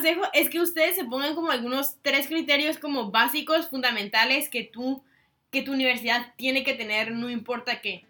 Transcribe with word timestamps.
consejo 0.00 0.22
es 0.32 0.48
que 0.48 0.60
ustedes 0.62 0.96
se 0.96 1.04
pongan 1.04 1.34
como 1.34 1.50
algunos 1.50 1.96
tres 2.00 2.26
criterios 2.26 2.78
como 2.78 3.10
básicos, 3.10 3.68
fundamentales 3.68 4.48
que 4.48 4.64
tú, 4.64 5.04
que 5.50 5.60
tu 5.60 5.72
universidad 5.72 6.32
tiene 6.36 6.64
que 6.64 6.72
tener, 6.72 7.12
no 7.12 7.28
importa 7.28 7.82
qué. 7.82 8.06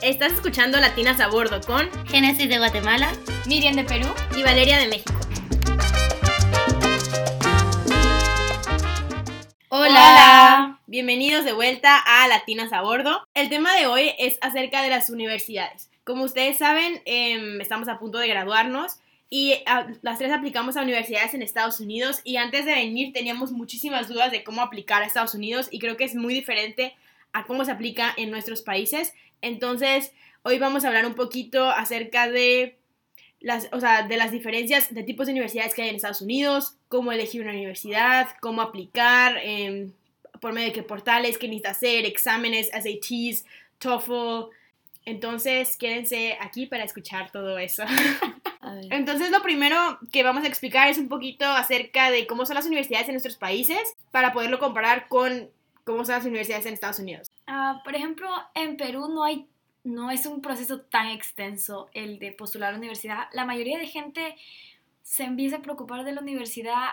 Estás 0.00 0.32
escuchando 0.32 0.78
Latinas 0.78 1.18
a 1.18 1.26
Bordo 1.26 1.60
con 1.62 1.90
Génesis 2.06 2.48
de 2.48 2.58
Guatemala, 2.58 3.12
Miriam 3.46 3.74
de 3.74 3.82
Perú 3.82 4.06
y 4.36 4.44
Valeria 4.44 4.78
de 4.78 4.86
México. 4.86 5.12
Hola. 9.70 10.78
Bienvenidos 10.86 11.44
de 11.44 11.52
vuelta 11.52 11.98
a 11.98 12.28
Latinas 12.28 12.72
a 12.72 12.82
Bordo. 12.82 13.26
El 13.34 13.48
tema 13.48 13.74
de 13.74 13.88
hoy 13.88 14.12
es 14.20 14.38
acerca 14.40 14.82
de 14.82 14.88
las 14.88 15.10
universidades. 15.10 15.90
Como 16.04 16.22
ustedes 16.22 16.58
saben, 16.58 17.02
em, 17.06 17.60
estamos 17.60 17.88
a 17.88 17.98
punto 17.98 18.18
de 18.18 18.28
graduarnos 18.28 19.01
y 19.34 19.54
ah, 19.64 19.86
las 20.02 20.18
tres 20.18 20.30
aplicamos 20.30 20.76
a 20.76 20.82
universidades 20.82 21.32
en 21.32 21.40
Estados 21.40 21.80
Unidos 21.80 22.20
y 22.22 22.36
antes 22.36 22.66
de 22.66 22.74
venir 22.74 23.14
teníamos 23.14 23.50
muchísimas 23.50 24.06
dudas 24.06 24.30
de 24.30 24.44
cómo 24.44 24.60
aplicar 24.60 25.02
a 25.02 25.06
Estados 25.06 25.34
Unidos 25.34 25.68
y 25.70 25.78
creo 25.78 25.96
que 25.96 26.04
es 26.04 26.14
muy 26.14 26.34
diferente 26.34 26.94
a 27.32 27.46
cómo 27.46 27.64
se 27.64 27.70
aplica 27.70 28.12
en 28.18 28.30
nuestros 28.30 28.60
países. 28.60 29.14
Entonces, 29.40 30.12
hoy 30.42 30.58
vamos 30.58 30.84
a 30.84 30.88
hablar 30.88 31.06
un 31.06 31.14
poquito 31.14 31.70
acerca 31.70 32.28
de 32.28 32.76
las, 33.40 33.70
o 33.72 33.80
sea, 33.80 34.06
de 34.06 34.18
las 34.18 34.32
diferencias 34.32 34.94
de 34.94 35.02
tipos 35.02 35.24
de 35.24 35.32
universidades 35.32 35.72
que 35.72 35.80
hay 35.80 35.88
en 35.88 35.96
Estados 35.96 36.20
Unidos, 36.20 36.76
cómo 36.88 37.10
elegir 37.10 37.40
una 37.40 37.52
universidad, 37.52 38.28
cómo 38.42 38.60
aplicar, 38.60 39.38
em, 39.42 39.92
por 40.42 40.52
medio 40.52 40.66
de 40.66 40.74
qué 40.74 40.82
portales, 40.82 41.38
qué 41.38 41.48
necesita 41.48 41.70
hacer, 41.70 42.04
exámenes, 42.04 42.68
SATs, 42.70 43.46
TOEFL. 43.78 44.50
Entonces, 45.06 45.78
quédense 45.78 46.36
aquí 46.38 46.66
para 46.66 46.84
escuchar 46.84 47.32
todo 47.32 47.56
eso. 47.56 47.84
Entonces, 48.90 49.30
lo 49.30 49.42
primero 49.42 49.98
que 50.10 50.22
vamos 50.22 50.44
a 50.44 50.48
explicar 50.48 50.88
es 50.88 50.98
un 50.98 51.08
poquito 51.08 51.46
acerca 51.46 52.10
de 52.10 52.26
cómo 52.26 52.46
son 52.46 52.56
las 52.56 52.66
universidades 52.66 53.08
en 53.08 53.14
nuestros 53.14 53.36
países 53.36 53.94
para 54.10 54.32
poderlo 54.32 54.58
comparar 54.58 55.08
con 55.08 55.50
cómo 55.84 56.04
son 56.04 56.16
las 56.16 56.24
universidades 56.24 56.66
en 56.66 56.74
Estados 56.74 56.98
Unidos. 56.98 57.30
Ah, 57.46 57.80
por 57.84 57.94
ejemplo, 57.94 58.28
en 58.54 58.76
Perú 58.76 59.08
no 59.08 59.24
hay 59.24 59.46
no 59.84 60.10
es 60.10 60.26
un 60.26 60.40
proceso 60.40 60.82
tan 60.82 61.08
extenso 61.08 61.90
el 61.92 62.18
de 62.18 62.32
postular 62.32 62.68
a 62.68 62.72
la 62.72 62.78
universidad. 62.78 63.28
La 63.32 63.44
mayoría 63.44 63.78
de 63.78 63.86
gente 63.86 64.36
se 65.02 65.24
empieza 65.24 65.56
a 65.56 65.62
preocupar 65.62 66.04
de 66.04 66.12
la 66.12 66.20
universidad 66.20 66.90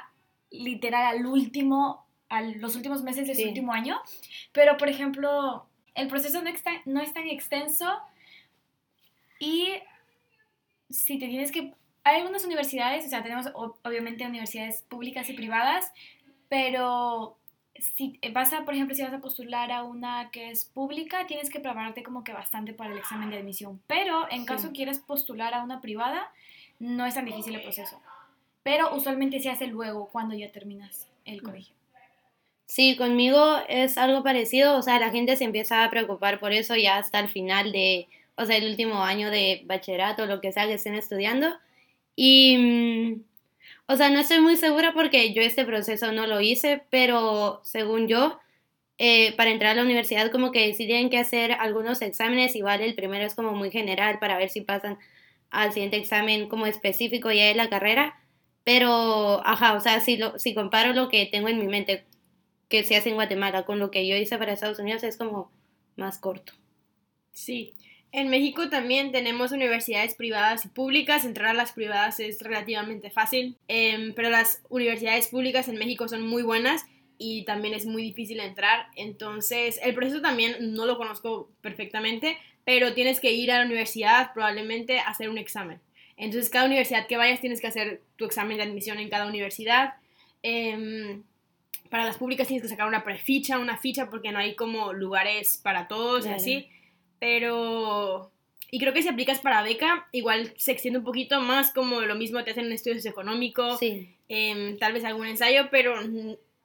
literal 0.49 1.05
al 1.05 1.25
último, 1.25 2.07
a 2.29 2.41
los 2.41 2.75
últimos 2.75 3.03
meses 3.03 3.27
de 3.27 3.35
su 3.35 3.47
último 3.47 3.73
año. 3.73 4.01
Pero, 4.51 4.77
por 4.77 4.89
ejemplo, 4.89 5.67
el 5.93 6.07
proceso 6.07 6.41
no, 6.41 6.49
no 6.85 7.01
es 7.01 7.13
tan 7.13 7.27
extenso 7.27 7.99
y 9.39 9.73
si 10.89 11.19
te 11.19 11.27
tienes 11.27 11.51
que... 11.51 11.73
Hay 12.03 12.17
algunas 12.17 12.45
universidades, 12.45 13.05
o 13.05 13.09
sea, 13.09 13.21
tenemos 13.21 13.47
obviamente 13.53 14.25
universidades 14.25 14.83
públicas 14.83 15.29
y 15.29 15.33
privadas, 15.33 15.91
pero 16.47 17.37
si 17.79 18.19
vas 18.33 18.53
a, 18.53 18.65
por 18.65 18.73
ejemplo, 18.73 18.95
si 18.95 19.03
vas 19.03 19.13
a 19.13 19.19
postular 19.19 19.71
a 19.71 19.83
una 19.83 20.29
que 20.31 20.49
es 20.49 20.65
pública, 20.65 21.27
tienes 21.27 21.49
que 21.49 21.59
prepararte 21.59 22.03
como 22.03 22.23
que 22.23 22.33
bastante 22.33 22.73
para 22.73 22.91
el 22.91 22.97
examen 22.97 23.29
de 23.29 23.37
admisión. 23.37 23.81
Pero 23.87 24.27
en 24.31 24.45
caso 24.45 24.71
quieres 24.71 24.99
postular 24.99 25.53
a 25.53 25.63
una 25.63 25.81
privada, 25.81 26.31
no 26.79 27.05
es 27.05 27.13
tan 27.15 27.25
difícil 27.25 27.55
el 27.55 27.61
proceso. 27.61 28.01
Pero 28.63 28.95
usualmente 28.95 29.39
se 29.39 29.49
hace 29.49 29.67
luego, 29.67 30.09
cuando 30.09 30.35
ya 30.35 30.51
terminas 30.51 31.07
el 31.25 31.41
colegio. 31.41 31.75
Sí, 32.65 32.95
conmigo 32.97 33.57
es 33.67 33.97
algo 33.97 34.23
parecido, 34.23 34.77
o 34.77 34.81
sea, 34.81 34.99
la 34.99 35.09
gente 35.09 35.35
se 35.35 35.43
empieza 35.43 35.83
a 35.83 35.89
preocupar 35.89 36.39
por 36.39 36.51
eso 36.51 36.75
ya 36.75 36.97
hasta 36.97 37.19
el 37.19 37.27
final 37.27 37.71
de, 37.71 38.07
o 38.39 38.45
sea, 38.45 38.57
el 38.57 38.69
último 38.69 39.03
año 39.03 39.29
de 39.31 39.63
bachillerato, 39.65 40.25
lo 40.25 40.41
que 40.41 40.51
sea 40.51 40.67
que 40.67 40.73
estén 40.75 40.95
estudiando. 40.95 41.47
Y 42.15 42.57
mm, 42.57 43.23
o 43.87 43.95
sea, 43.97 44.09
no 44.11 44.19
estoy 44.19 44.39
muy 44.39 44.55
segura 44.57 44.93
porque 44.93 45.33
yo 45.33 45.41
este 45.41 45.65
proceso 45.65 46.11
no 46.11 46.27
lo 46.27 46.41
hice, 46.41 46.83
pero 46.91 47.59
según 47.63 48.07
yo, 48.07 48.39
eh, 48.99 49.35
para 49.35 49.49
entrar 49.51 49.71
a 49.71 49.75
la 49.75 49.83
universidad 49.83 50.31
como 50.31 50.51
que 50.51 50.73
sí 50.75 50.85
tienen 50.85 51.09
que 51.09 51.17
hacer 51.17 51.53
algunos 51.53 52.01
exámenes, 52.03 52.55
igual 52.55 52.81
el 52.81 52.95
primero 52.95 53.25
es 53.25 53.35
como 53.35 53.53
muy 53.53 53.71
general 53.71 54.19
para 54.19 54.37
ver 54.37 54.49
si 54.49 54.61
pasan 54.61 54.99
al 55.49 55.73
siguiente 55.73 55.97
examen 55.97 56.49
como 56.49 56.67
específico 56.67 57.31
ya 57.31 57.45
de 57.47 57.55
la 57.55 57.69
carrera, 57.69 58.19
pero, 58.63 59.41
ajá, 59.45 59.73
o 59.73 59.81
sea, 59.81 59.99
si, 60.01 60.17
lo, 60.17 60.37
si 60.37 60.53
comparo 60.53 60.93
lo 60.93 61.09
que 61.09 61.25
tengo 61.25 61.47
en 61.47 61.57
mi 61.57 61.67
mente 61.67 62.05
que 62.69 62.83
se 62.83 62.95
hace 62.95 63.09
en 63.09 63.15
Guatemala 63.15 63.65
con 63.65 63.79
lo 63.79 63.89
que 63.91 64.07
yo 64.07 64.15
hice 64.15 64.37
para 64.37 64.53
Estados 64.53 64.79
Unidos 64.79 65.03
es 65.03 65.17
como 65.17 65.51
más 65.95 66.19
corto. 66.19 66.53
Sí, 67.33 67.73
en 68.11 68.29
México 68.29 68.69
también 68.69 69.11
tenemos 69.11 69.51
universidades 69.51 70.15
privadas 70.15 70.65
y 70.65 70.69
públicas. 70.69 71.25
Entrar 71.25 71.49
a 71.49 71.53
las 71.53 71.73
privadas 71.73 72.19
es 72.19 72.41
relativamente 72.41 73.11
fácil, 73.11 73.55
em, 73.67 74.13
pero 74.13 74.29
las 74.29 74.63
universidades 74.69 75.27
públicas 75.27 75.67
en 75.67 75.77
México 75.77 76.07
son 76.07 76.25
muy 76.25 76.41
buenas 76.41 76.85
y 77.19 77.43
también 77.43 77.75
es 77.75 77.85
muy 77.85 78.01
difícil 78.01 78.39
entrar. 78.39 78.87
Entonces, 78.95 79.79
el 79.83 79.93
proceso 79.93 80.21
también 80.21 80.73
no 80.73 80.85
lo 80.85 80.97
conozco 80.97 81.51
perfectamente, 81.61 82.37
pero 82.65 82.93
tienes 82.93 83.19
que 83.19 83.31
ir 83.31 83.51
a 83.51 83.59
la 83.59 83.65
universidad 83.65 84.33
probablemente 84.33 84.99
a 84.99 85.09
hacer 85.09 85.29
un 85.29 85.37
examen. 85.37 85.79
Entonces, 86.17 86.49
cada 86.49 86.65
universidad 86.65 87.07
que 87.07 87.17
vayas 87.17 87.41
tienes 87.41 87.61
que 87.61 87.67
hacer 87.67 88.01
tu 88.15 88.25
examen 88.25 88.57
de 88.57 88.63
admisión 88.63 88.99
en 88.99 89.09
cada 89.09 89.27
universidad. 89.27 89.93
Em, 90.41 91.23
para 91.89 92.05
las 92.05 92.17
públicas 92.17 92.47
tienes 92.47 92.63
que 92.63 92.69
sacar 92.69 92.87
una 92.87 93.03
preficha, 93.03 93.59
una 93.59 93.77
ficha, 93.77 94.09
porque 94.09 94.31
no 94.31 94.39
hay 94.39 94.55
como 94.55 94.93
lugares 94.93 95.57
para 95.57 95.87
todos 95.87 96.25
y 96.25 96.29
así. 96.29 96.69
Pero... 97.19 98.31
Y 98.71 98.79
creo 98.79 98.93
que 98.93 99.01
si 99.01 99.07
aplicas 99.07 99.39
para 99.39 99.63
beca, 99.63 100.07
igual 100.11 100.53
se 100.57 100.71
extiende 100.71 100.99
un 100.99 101.05
poquito 101.05 101.41
más, 101.41 101.73
como 101.73 102.01
lo 102.01 102.13
mismo 102.13 102.43
te 102.43 102.51
hacen 102.51 102.65
en 102.65 102.71
estudios 102.71 103.05
económicos, 103.05 103.79
em, 103.81 104.77
tal 104.77 104.93
vez 104.93 105.03
algún 105.05 105.25
ensayo, 105.25 105.69
pero 105.71 105.95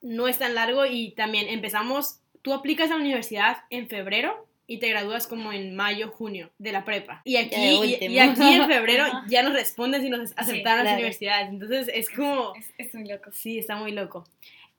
no 0.02 0.28
es 0.28 0.38
tan 0.38 0.54
largo 0.54 0.84
y 0.84 1.12
también 1.12 1.48
empezamos, 1.48 2.20
tú 2.42 2.52
aplicas 2.52 2.90
a 2.90 2.96
la 2.96 3.00
universidad 3.00 3.62
en 3.70 3.88
febrero 3.88 4.46
y 4.66 4.78
te 4.78 4.88
gradúas 4.88 5.26
como 5.26 5.52
en 5.52 5.76
mayo, 5.76 6.10
junio 6.10 6.50
de 6.58 6.72
la 6.72 6.84
prepa. 6.84 7.22
Y 7.24 7.36
aquí, 7.36 7.98
y, 8.00 8.18
aquí 8.18 8.54
en 8.54 8.66
febrero 8.66 9.06
ya 9.28 9.42
nos 9.42 9.52
responden 9.52 10.02
si 10.02 10.10
nos 10.10 10.32
aceptaron 10.36 10.84
las 10.84 10.94
universidades. 10.94 11.48
Entonces 11.48 11.90
es 11.92 12.08
como... 12.10 12.54
Es, 12.54 12.72
es 12.78 12.94
muy 12.94 13.08
loco. 13.08 13.30
Sí, 13.32 13.58
está 13.58 13.76
muy 13.76 13.92
loco. 13.92 14.24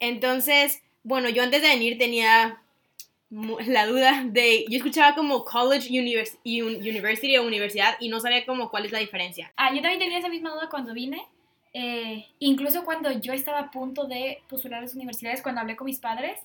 Entonces, 0.00 0.82
bueno, 1.02 1.28
yo 1.28 1.42
antes 1.42 1.62
de 1.62 1.68
venir 1.68 1.98
tenía 1.98 2.60
la 3.30 3.86
duda 3.86 4.22
de, 4.24 4.64
yo 4.68 4.76
escuchaba 4.76 5.14
como 5.14 5.44
college, 5.44 5.88
university 5.90 7.36
o 7.36 7.44
universidad 7.44 7.96
y 7.98 8.08
no 8.08 8.20
sabía 8.20 8.46
como 8.46 8.70
cuál 8.70 8.86
es 8.86 8.92
la 8.92 9.00
diferencia. 9.00 9.52
Ah, 9.56 9.74
yo 9.74 9.82
también 9.82 9.98
tenía 9.98 10.18
esa 10.18 10.28
misma 10.28 10.50
duda 10.50 10.68
cuando 10.70 10.92
vine. 10.94 11.26
Eh, 11.72 12.26
incluso 12.38 12.84
cuando 12.84 13.10
yo 13.10 13.32
estaba 13.32 13.58
a 13.58 13.70
punto 13.70 14.06
de 14.06 14.38
postular 14.48 14.78
a 14.78 14.82
las 14.82 14.94
universidades, 14.94 15.42
cuando 15.42 15.60
hablé 15.60 15.76
con 15.76 15.86
mis 15.86 15.98
padres, 15.98 16.38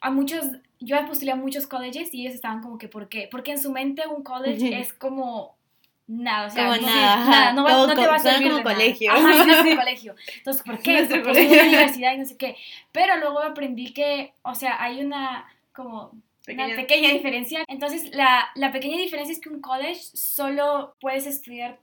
a 0.00 0.10
muchos, 0.10 0.44
yo 0.80 0.96
postulé 1.06 1.32
a 1.32 1.36
muchos 1.36 1.66
colleges 1.66 2.12
y 2.14 2.22
ellos 2.22 2.34
estaban 2.34 2.62
como 2.62 2.78
que, 2.78 2.88
¿por 2.88 3.08
qué? 3.08 3.28
Porque 3.30 3.52
en 3.52 3.60
su 3.60 3.70
mente 3.70 4.06
un 4.06 4.22
college 4.22 4.80
es 4.80 4.92
como 4.92 5.56
nada, 6.06 6.46
o 6.46 6.50
sea, 6.50 6.64
no, 6.64 6.80
nada, 6.80 7.52
no, 7.52 7.86
no, 7.86 7.94
te 7.94 8.06
va 8.06 8.16
a 8.16 8.18
servir 8.18 8.50
como 8.50 8.62
colegio. 8.62 9.12
Ajá, 9.12 9.44
sí, 9.44 9.70
sí, 9.70 9.76
colegio. 9.76 10.14
Entonces, 10.38 10.62
¿por 10.62 10.78
qué? 10.80 11.06
Porque 11.22 11.42
es 11.42 11.52
una 11.52 11.62
universidad 11.64 12.14
y 12.14 12.18
no 12.18 12.24
sé 12.24 12.36
qué. 12.36 12.56
Pero 12.92 13.16
luego 13.18 13.40
aprendí 13.40 13.92
que, 13.92 14.32
o 14.42 14.54
sea, 14.54 14.82
hay 14.82 15.00
una 15.00 15.46
como 15.78 16.10
una 16.48 16.74
pequeña 16.74 17.12
diferencia. 17.12 17.64
Entonces, 17.68 18.12
la, 18.12 18.48
la, 18.56 18.72
pequeña 18.72 18.96
diferencia 18.96 19.32
es 19.32 19.40
que 19.40 19.48
un 19.48 19.60
college 19.60 20.00
solo 20.12 20.96
puedes 21.00 21.26
estudiar 21.26 21.78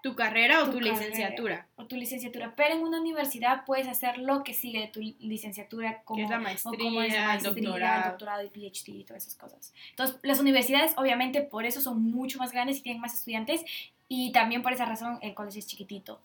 tu, 0.00 0.14
carrera 0.14 0.62
o 0.62 0.70
tu, 0.70 0.80
licenciatura. 0.80 1.66
O 1.74 1.86
tu 1.86 1.96
licenciatura. 1.96 2.54
Pero 2.54 2.74
en 2.74 2.82
una 2.82 3.00
universidad 3.00 3.64
puedes 3.64 3.88
hacer 3.88 4.18
lo 4.18 4.44
que 4.44 4.54
sigue 4.54 4.80
de 4.80 4.88
tu 4.88 5.00
licenciatura, 5.00 6.02
como, 6.04 6.28
la 6.28 6.38
maestría, 6.38 7.38
doctorado. 7.42 8.10
doctorado 8.10 8.44
y 8.44 8.48
PhD 8.48 9.00
y 9.00 9.04
todas 9.04 9.24
esas 9.26 9.36
cosas. 9.36 9.74
Entonces, 9.90 10.18
las 10.22 10.38
universidades, 10.38 10.92
obviamente, 10.96 11.40
por 11.40 11.64
eso 11.64 11.80
son 11.80 12.00
mucho 12.02 12.38
más 12.38 12.52
grandes 12.52 12.78
y 12.78 12.82
tienen 12.82 13.00
más 13.00 13.14
estudiantes. 13.14 13.64
Y 14.08 14.30
también 14.30 14.62
por 14.62 14.72
esa 14.72 14.84
razón 14.84 15.18
el 15.22 15.34
college 15.34 15.58
es 15.58 15.66
chiquitito. 15.66 16.20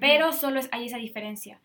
Pero 0.00 0.32
solo 0.32 0.58
es, 0.58 0.68
hay 0.72 0.86
esa 0.86 0.98
diferencia. 0.98 1.60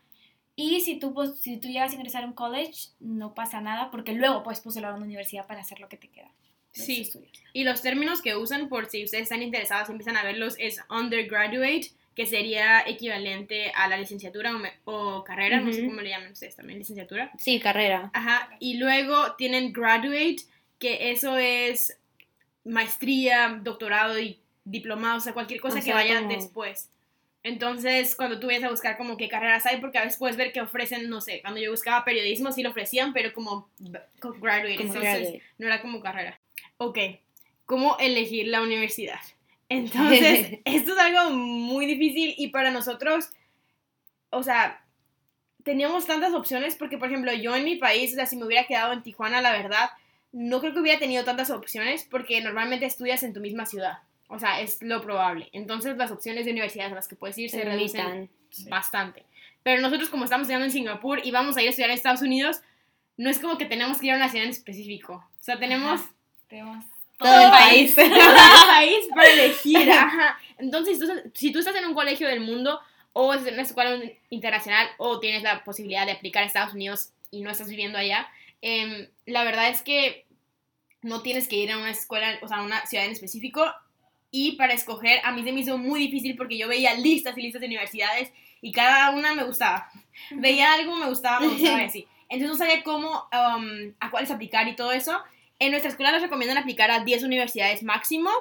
Y 0.55 0.81
si 0.81 0.99
tú, 0.99 1.13
pues, 1.13 1.39
si 1.39 1.57
tú 1.57 1.67
llegas 1.67 1.91
a 1.91 1.95
ingresar 1.95 2.23
a 2.23 2.27
un 2.27 2.33
college, 2.33 2.89
no 2.99 3.33
pasa 3.33 3.59
nada 3.59 3.89
porque 3.89 4.13
luego 4.13 4.43
puedes 4.43 4.59
postular 4.59 4.91
a 4.91 4.95
una 4.95 5.05
universidad 5.05 5.47
para 5.47 5.61
hacer 5.61 5.79
lo 5.79 5.89
que 5.89 5.97
te 5.97 6.09
queda. 6.09 6.29
Sí, 6.71 7.09
y 7.53 7.63
los 7.63 7.83
términos 7.83 8.21
que 8.21 8.35
usan 8.35 8.67
por 8.67 8.89
si 8.89 9.03
ustedes 9.03 9.23
están 9.23 9.43
interesados, 9.43 9.89
empiezan 9.89 10.17
a 10.17 10.23
verlos, 10.23 10.55
es 10.57 10.81
undergraduate, 10.89 11.91
que 12.15 12.25
sería 12.25 12.81
equivalente 12.85 13.71
a 13.75 13.87
la 13.87 13.97
licenciatura 13.97 14.51
o, 14.85 15.23
carrera, 15.23 15.59
no 15.59 15.71
sé 15.71 15.85
cómo 15.85 16.01
le 16.01 16.09
llaman 16.09 16.31
ustedes 16.31 16.55
también, 16.55 16.79
licenciatura. 16.79 17.31
Sí, 17.37 17.59
carrera. 17.59 18.11
Ajá, 18.13 18.49
y 18.59 18.77
luego 18.77 19.35
tienen 19.35 19.71
graduate, 19.71 20.37
que 20.79 21.11
eso 21.11 21.37
es 21.37 21.97
maestría, 22.63 23.59
doctorado 23.61 24.19
y 24.19 24.39
diplomado, 24.63 25.17
o 25.17 25.21
sea, 25.21 25.33
cualquier 25.33 25.59
cosa 25.59 25.81
que 25.81 25.93
vaya 25.93 26.21
después. 26.21 26.89
Entonces, 27.43 28.15
cuando 28.15 28.39
tú 28.39 28.47
vienes 28.47 28.65
a 28.65 28.71
buscar 28.71 28.97
como 28.97 29.17
qué 29.17 29.27
carreras 29.27 29.65
hay, 29.65 29.81
porque 29.81 29.97
a 29.97 30.03
veces 30.03 30.17
puedes 30.17 30.37
ver 30.37 30.53
que 30.53 30.61
ofrecen, 30.61 31.09
no 31.09 31.19
sé, 31.19 31.41
cuando 31.41 31.59
yo 31.59 31.71
buscaba 31.71 32.05
periodismo 32.05 32.51
sí 32.51 32.63
lo 32.63 32.69
ofrecían, 32.69 33.11
pero 33.11 33.33
como 33.33 33.69
graduate, 34.39 34.81
entonces 34.81 35.41
no 35.57 35.67
era 35.67 35.81
como 35.81 36.01
carrera. 36.01 36.39
Ok, 36.77 36.99
¿cómo 37.65 37.97
elegir 37.99 38.47
la 38.47 38.61
universidad? 38.61 39.19
Entonces, 39.69 40.59
esto 40.65 40.93
es 40.93 40.99
algo 40.99 41.31
muy 41.31 41.85
difícil 41.85 42.35
y 42.37 42.49
para 42.49 42.69
nosotros 42.69 43.29
o 44.33 44.43
sea, 44.43 44.83
teníamos 45.63 46.05
tantas 46.05 46.33
opciones 46.33 46.75
porque, 46.75 46.97
por 46.97 47.07
ejemplo, 47.07 47.31
yo 47.33 47.55
en 47.55 47.63
mi 47.63 47.75
país, 47.75 48.11
o 48.11 48.15
sea, 48.15 48.25
si 48.25 48.35
me 48.35 48.45
hubiera 48.45 48.65
quedado 48.65 48.91
en 48.93 49.03
Tijuana, 49.03 49.41
la 49.41 49.51
verdad, 49.51 49.91
no 50.31 50.59
creo 50.59 50.73
que 50.73 50.79
hubiera 50.79 50.99
tenido 50.99 51.23
tantas 51.23 51.51
opciones 51.51 52.05
porque 52.09 52.41
normalmente 52.41 52.85
estudias 52.85 53.23
en 53.23 53.33
tu 53.33 53.39
misma 53.39 53.65
ciudad. 53.65 53.99
O 54.27 54.39
sea, 54.39 54.61
es 54.61 54.81
lo 54.81 55.01
probable. 55.01 55.49
Entonces 55.51 55.97
las 55.97 56.11
opciones 56.11 56.45
de 56.45 56.51
universidades 56.51 56.91
a 56.91 56.95
las 56.95 57.07
que 57.07 57.15
puedes 57.15 57.37
ir 57.37 57.49
se, 57.49 57.59
Se 57.59 57.65
reducen 57.65 58.29
bastante. 58.69 59.25
Pero 59.63 59.81
nosotros 59.81 60.09
como 60.09 60.23
estamos 60.23 60.45
estudiando 60.45 60.65
en 60.65 60.71
Singapur 60.71 61.21
y 61.23 61.31
vamos 61.31 61.57
a 61.57 61.61
ir 61.61 61.67
a 61.67 61.69
estudiar 61.69 61.89
en 61.89 61.95
Estados 61.95 62.21
Unidos, 62.21 62.61
no 63.17 63.29
es 63.29 63.39
como 63.39 63.57
que 63.57 63.65
tenemos 63.65 63.99
que 63.99 64.07
ir 64.07 64.13
a 64.13 64.15
una 64.15 64.29
ciudad 64.29 64.45
en 64.45 64.51
específico. 64.51 65.13
O 65.13 65.43
sea, 65.43 65.59
tenemos 65.59 66.01
Ajá. 66.01 66.13
Tenemos 66.53 66.85
Todo 67.17 67.45
el 67.45 67.49
país. 67.49 67.95
todo 67.95 68.05
el 68.05 68.67
país 68.67 69.07
para 69.15 69.29
elegir. 69.33 69.91
Ajá. 69.91 70.37
Entonces, 70.59 70.99
si 70.99 71.07
tú, 71.07 71.31
si 71.33 71.51
tú 71.51 71.59
estás 71.59 71.75
en 71.75 71.85
un 71.85 71.95
colegio 71.95 72.27
del 72.27 72.41
mundo 72.41 72.79
o 73.11 73.33
estás 73.33 73.47
en 73.47 73.55
una 73.55 73.63
escuela 73.63 73.99
internacional 74.29 74.87
o 74.97 75.19
tienes 75.19 75.41
la 75.41 75.63
posibilidad 75.63 76.05
de 76.05 76.11
aplicar 76.11 76.43
a 76.43 76.45
Estados 76.45 76.75
Unidos 76.75 77.09
y 77.31 77.41
no 77.41 77.49
estás 77.49 77.69
viviendo 77.69 77.97
allá, 77.97 78.27
em, 78.61 79.07
la 79.25 79.43
verdad 79.43 79.69
es 79.69 79.81
que 79.81 80.27
no 81.01 81.23
tienes 81.23 81.47
que 81.47 81.55
ir 81.55 81.71
a 81.71 81.79
una 81.79 81.89
escuela, 81.89 82.37
o 82.43 82.47
sea, 82.47 82.57
a 82.57 82.63
una 82.63 82.85
ciudad 82.85 83.05
en 83.05 83.11
específico. 83.11 83.65
Y 84.35 84.53
para 84.53 84.73
escoger, 84.73 85.19
a 85.23 85.31
mí 85.31 85.43
se 85.43 85.53
me 85.53 85.59
hizo 85.59 85.77
muy 85.77 85.99
difícil 85.99 86.35
porque 86.35 86.57
yo 86.57 86.67
veía 86.67 86.95
listas 86.95 87.37
y 87.37 87.43
listas 87.43 87.61
de 87.61 87.67
universidades 87.67 88.33
y 88.61 88.71
cada 88.71 89.11
una 89.11 89.35
me 89.35 89.43
gustaba. 89.43 89.91
Veía 90.31 90.73
algo, 90.73 90.95
me 90.95 91.07
gustaba, 91.07 91.39
me 91.39 91.49
gustaba 91.49 91.79
y 91.83 91.85
así. 91.85 92.07
Entonces 92.29 92.49
no 92.49 92.57
sabía 92.57 92.81
cómo, 92.81 93.29
um, 93.31 93.93
a 93.99 94.09
cuáles 94.09 94.31
aplicar 94.31 94.67
y 94.67 94.75
todo 94.75 94.91
eso. 94.91 95.21
En 95.59 95.69
nuestra 95.69 95.91
escuela 95.91 96.11
nos 96.11 96.23
recomiendan 96.23 96.57
aplicar 96.57 96.89
a 96.89 97.03
10 97.03 97.21
universidades 97.21 97.83
máximo. 97.83 98.31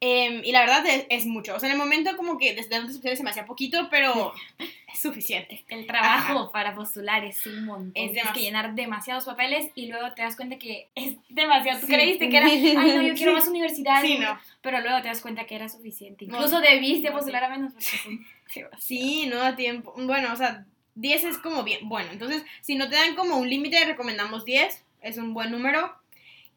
Em, 0.00 0.42
y 0.44 0.52
la 0.52 0.60
verdad 0.60 0.84
es, 0.86 1.06
es 1.10 1.26
mucho. 1.26 1.54
O 1.54 1.60
sea, 1.60 1.68
en 1.68 1.74
el 1.74 1.78
momento 1.78 2.16
como 2.16 2.38
que 2.38 2.54
desde 2.54 2.70
tantas 2.70 2.96
opciones 2.96 3.18
se 3.18 3.22
me 3.24 3.30
hacía 3.30 3.44
poquito, 3.46 3.88
pero 3.90 4.32
es 4.92 5.00
suficiente. 5.00 5.64
El 5.68 5.86
trabajo 5.86 6.50
para 6.52 6.74
postular 6.74 7.24
es 7.24 7.44
un 7.46 7.64
montón. 7.66 7.92
Es 7.94 8.12
Tienes 8.12 8.32
que 8.32 8.40
llenar 8.40 8.74
demasiados 8.74 9.24
papeles 9.24 9.70
y 9.74 9.86
luego 9.86 10.12
te 10.14 10.22
das 10.22 10.36
cuenta 10.36 10.58
que 10.58 10.88
es 10.94 11.16
demasiado. 11.28 11.80
Tú 11.80 11.86
Sí. 11.86 11.92
creíste 11.92 12.28
que 12.30 12.36
era, 12.36 12.46
ay, 12.48 12.74
no, 12.74 13.02
yo 13.02 13.14
quiero 13.14 13.32
Sí. 13.32 13.38
más 13.38 13.48
universidades. 13.48 14.10
Sí, 14.10 14.18
no. 14.18 14.38
Pero 14.62 14.80
luego 14.80 15.00
te 15.02 15.08
das 15.08 15.20
cuenta 15.20 15.44
que 15.44 15.54
era 15.56 15.68
suficiente. 15.68 16.26
No. 16.26 16.36
Incluso 16.36 16.60
debiste 16.60 17.10
No, 17.10 17.16
postular 17.16 17.44
a 17.44 17.48
menos 17.50 17.72
porque 17.72 17.86
demasiados. 18.38 18.82
Sí, 18.82 19.26
no 19.26 19.36
da 19.36 19.54
tiempo. 19.56 19.94
Bueno, 19.96 20.32
o 20.32 20.36
sea, 20.36 20.64
10 20.96 21.24
es 21.24 21.38
como 21.38 21.62
bien. 21.62 21.88
Bueno, 21.88 22.10
entonces, 22.12 22.42
si 22.62 22.74
no 22.74 22.88
te 22.88 22.96
dan 22.96 23.14
como 23.14 23.36
un 23.36 23.48
límite, 23.48 23.84
recomendamos 23.84 24.44
10. 24.44 24.84
Es 25.02 25.16
un 25.18 25.32
buen 25.34 25.50
número. 25.50 25.94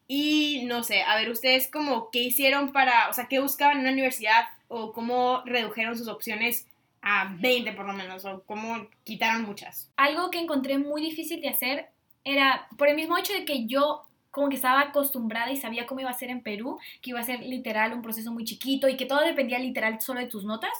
Y 0.06 0.64
no 0.66 0.82
sé, 0.82 1.02
a 1.02 1.16
ver, 1.16 1.30
ustedes 1.30 1.68
como, 1.68 2.10
¿qué 2.10 2.20
hicieron 2.20 2.72
para, 2.72 3.08
o 3.08 3.12
sea, 3.12 3.26
qué 3.26 3.40
buscaban 3.40 3.76
en 3.76 3.82
una 3.82 3.92
universidad 3.92 4.44
o 4.68 4.92
cómo 4.92 5.42
redujeron 5.46 5.96
sus 5.96 6.08
opciones 6.08 6.66
a 7.00 7.34
20 7.40 7.72
por 7.72 7.86
lo 7.86 7.92
menos, 7.94 8.24
o 8.24 8.42
cómo 8.44 8.86
quitaron 9.04 9.42
muchas? 9.42 9.90
Algo 9.96 10.30
que 10.30 10.40
encontré 10.40 10.78
muy 10.78 11.02
difícil 11.02 11.40
de 11.40 11.48
hacer 11.48 11.88
era 12.24 12.68
por 12.76 12.88
el 12.88 12.96
mismo 12.96 13.16
hecho 13.16 13.32
de 13.32 13.44
que 13.44 13.66
yo 13.66 14.04
como 14.30 14.48
que 14.48 14.56
estaba 14.56 14.80
acostumbrada 14.80 15.52
y 15.52 15.56
sabía 15.56 15.86
cómo 15.86 16.00
iba 16.00 16.10
a 16.10 16.14
ser 16.14 16.28
en 16.28 16.42
Perú, 16.42 16.80
que 17.00 17.10
iba 17.10 17.20
a 17.20 17.24
ser 17.24 17.40
literal 17.40 17.92
un 17.92 18.02
proceso 18.02 18.32
muy 18.32 18.44
chiquito 18.44 18.88
y 18.88 18.96
que 18.96 19.06
todo 19.06 19.20
dependía 19.20 19.60
literal 19.60 20.00
solo 20.00 20.18
de 20.18 20.26
tus 20.26 20.44
notas. 20.44 20.72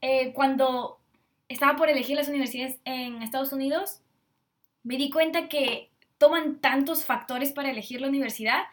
Eh, 0.00 0.32
cuando 0.32 0.98
estaba 1.48 1.76
por 1.76 1.90
elegir 1.90 2.16
las 2.16 2.28
universidades 2.28 2.78
en 2.86 3.22
Estados 3.22 3.52
Unidos, 3.52 4.00
me 4.84 4.96
di 4.96 5.10
cuenta 5.10 5.48
que 5.48 5.87
toman 6.18 6.60
tantos 6.60 7.04
factores 7.04 7.52
para 7.52 7.70
elegir 7.70 8.00
la 8.00 8.08
universidad 8.08 8.64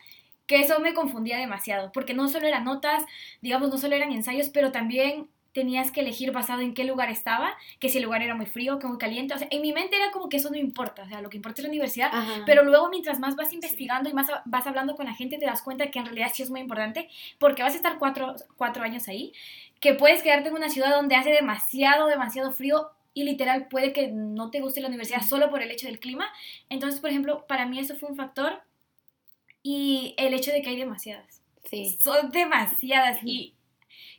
que 0.48 0.60
eso 0.60 0.80
me 0.80 0.94
confundía 0.94 1.38
demasiado, 1.38 1.92
porque 1.92 2.14
no 2.14 2.28
solo 2.28 2.48
eran 2.48 2.66
notas, 2.66 3.04
digamos, 3.42 3.70
no 3.70 3.78
solo 3.78 3.96
eran 3.96 4.12
ensayos, 4.12 4.50
pero 4.50 4.72
también 4.72 5.28
tenías 5.54 5.90
que 5.90 6.02
elegir 6.02 6.34
basado 6.34 6.62
en 6.62 6.74
qué 6.74 6.84
lugar 6.84 7.10
estaba, 7.10 7.56
que 7.80 7.88
si 7.88 7.98
el 7.98 8.04
lugar 8.04 8.22
era 8.22 8.36
muy 8.36 8.46
frío, 8.46 8.78
que 8.78 8.88
muy 8.88 8.98
caliente, 8.98 9.34
o 9.34 9.38
sea, 9.38 9.48
en 9.50 9.62
mi 9.62 9.72
mente 9.72 9.96
era 9.96 10.12
como 10.12 10.28
que 10.28 10.36
eso 10.38 10.50
no 10.50 10.58
importa, 10.58 11.04
o 11.04 11.08
sea, 11.08 11.22
lo 11.22 11.30
que 11.30 11.38
importa 11.38 11.62
es 11.62 11.64
la 11.64 11.70
universidad, 11.70 12.10
Ajá. 12.12 12.44
pero 12.46 12.64
luego 12.66 12.90
mientras 12.90 13.20
más 13.20 13.38
vas 13.38 13.54
investigando 13.54 14.10
y 14.10 14.14
más 14.14 14.28
vas 14.44 14.68
hablando 14.68 14.96
con 14.96 15.06
la 15.06 15.14
gente, 15.14 15.38
te 15.38 15.46
das 15.46 15.62
cuenta 15.62 15.90
que 15.90 15.98
en 15.98 16.06
realidad 16.06 16.32
sí 16.34 16.44
es 16.44 16.50
muy 16.50 16.60
importante, 16.60 17.10
porque 17.40 17.64
vas 17.64 17.74
a 17.74 17.78
estar 17.78 17.98
cuatro, 17.98 18.36
cuatro 18.58 18.84
años 18.84 19.08
ahí, 19.08 19.32
que 19.80 19.94
puedes 19.94 20.22
quedarte 20.22 20.50
en 20.50 20.56
una 20.56 20.70
ciudad 20.70 20.94
donde 20.94 21.16
hace 21.16 21.32
demasiado, 21.32 22.08
demasiado 22.08 22.52
frío 22.52 22.92
y 23.16 23.24
literal 23.24 23.68
puede 23.70 23.94
que 23.94 24.10
no 24.10 24.52
te 24.52 24.62
guste 24.62 24.82
la 24.82 24.90
universidad 24.90 25.22
solo 25.24 25.50
por 25.50 25.64
el 25.64 25.72
hecho 25.72 25.88
del 25.88 26.00
clima. 26.00 26.32
Entonces, 26.70 27.00
por 27.00 27.10
ejemplo, 27.10 27.48
para 27.48 27.66
mí 27.66 27.80
eso 27.80 27.96
fue 27.96 28.10
un 28.10 28.16
factor 28.16 28.62
y 29.64 30.14
el 30.18 30.34
hecho 30.34 30.52
de 30.52 30.62
que 30.62 30.70
hay 30.70 30.78
demasiadas. 30.78 31.42
Sí. 31.64 31.98
Son 32.00 32.30
demasiadas 32.30 33.20
y 33.24 33.56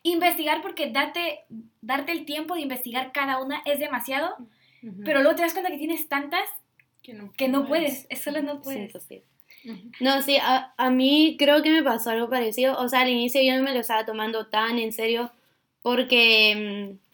investigar 0.02 0.62
porque 0.62 0.90
date, 0.90 1.44
darte 1.80 2.10
el 2.12 2.24
tiempo 2.24 2.54
de 2.54 2.62
investigar 2.62 3.12
cada 3.12 3.40
una 3.40 3.62
es 3.66 3.78
demasiado, 3.78 4.34
pero 5.04 5.20
luego 5.20 5.36
te 5.36 5.42
das 5.42 5.52
cuenta 5.52 5.70
que 5.70 5.78
tienes 5.78 6.08
tantas 6.08 6.48
que 7.02 7.12
no, 7.12 7.32
que 7.34 7.48
no 7.48 7.66
puedes, 7.66 8.06
es 8.08 8.22
solo 8.22 8.42
no 8.42 8.54
Sí, 8.54 8.60
puedes. 8.64 8.94
Ujú. 9.64 9.90
No, 10.00 10.22
sí, 10.22 10.38
a, 10.40 10.74
a 10.76 10.90
mí 10.90 11.36
creo 11.38 11.62
que 11.62 11.70
me 11.70 11.82
pasó 11.82 12.10
algo 12.10 12.30
parecido. 12.30 12.78
O 12.78 12.88
sea, 12.88 13.00
al 13.00 13.10
inicio 13.10 13.42
yo 13.42 13.56
no 13.56 13.62
me 13.62 13.74
lo 13.74 13.80
estaba 13.80 14.06
tomando 14.06 14.46
tan 14.46 14.78
en 14.78 14.92
serio 14.92 15.32
porque, 15.82 16.98
mm, 16.98 17.05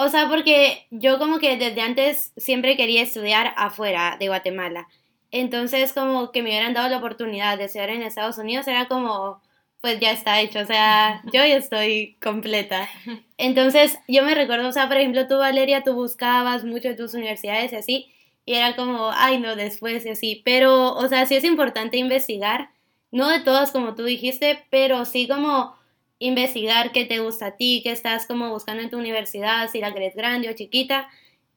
o 0.00 0.08
sea, 0.08 0.28
porque 0.28 0.86
yo 0.92 1.18
como 1.18 1.40
que 1.40 1.56
desde 1.56 1.80
antes 1.80 2.32
siempre 2.36 2.76
quería 2.76 3.02
estudiar 3.02 3.52
afuera 3.56 4.16
de 4.18 4.28
Guatemala. 4.28 4.86
Entonces 5.32 5.92
como 5.92 6.30
que 6.30 6.42
me 6.42 6.50
hubieran 6.50 6.72
dado 6.72 6.88
la 6.88 6.98
oportunidad 6.98 7.58
de 7.58 7.64
estudiar 7.64 7.90
en 7.90 8.02
Estados 8.02 8.38
Unidos 8.38 8.68
era 8.68 8.86
como, 8.86 9.42
pues 9.80 9.98
ya 9.98 10.12
está 10.12 10.40
hecho, 10.40 10.60
o 10.60 10.64
sea, 10.66 11.20
yo 11.26 11.44
ya 11.44 11.56
estoy 11.56 12.16
completa. 12.22 12.88
Entonces 13.38 13.98
yo 14.06 14.22
me 14.22 14.36
recuerdo, 14.36 14.68
o 14.68 14.72
sea, 14.72 14.86
por 14.86 14.98
ejemplo, 14.98 15.26
tú 15.26 15.36
Valeria, 15.38 15.82
tú 15.82 15.94
buscabas 15.94 16.64
mucho 16.64 16.88
de 16.88 16.94
tus 16.94 17.14
universidades 17.14 17.72
y 17.72 17.76
así, 17.76 18.12
y 18.46 18.54
era 18.54 18.76
como, 18.76 19.10
ay, 19.12 19.40
no, 19.40 19.56
después 19.56 20.06
y 20.06 20.10
así. 20.10 20.42
Pero, 20.44 20.94
o 20.94 21.08
sea, 21.08 21.26
sí 21.26 21.34
es 21.34 21.44
importante 21.44 21.96
investigar, 21.96 22.70
no 23.10 23.28
de 23.28 23.40
todas 23.40 23.72
como 23.72 23.96
tú 23.96 24.04
dijiste, 24.04 24.64
pero 24.70 25.04
sí 25.04 25.26
como 25.26 25.77
investigar 26.18 26.92
qué 26.92 27.04
te 27.04 27.20
gusta 27.20 27.46
a 27.46 27.56
ti, 27.56 27.80
qué 27.84 27.92
estás 27.92 28.26
como 28.26 28.50
buscando 28.50 28.82
en 28.82 28.90
tu 28.90 28.98
universidad, 28.98 29.70
si 29.70 29.80
la 29.80 29.92
querés 29.94 30.14
grande 30.16 30.48
o 30.48 30.52
chiquita, 30.54 31.08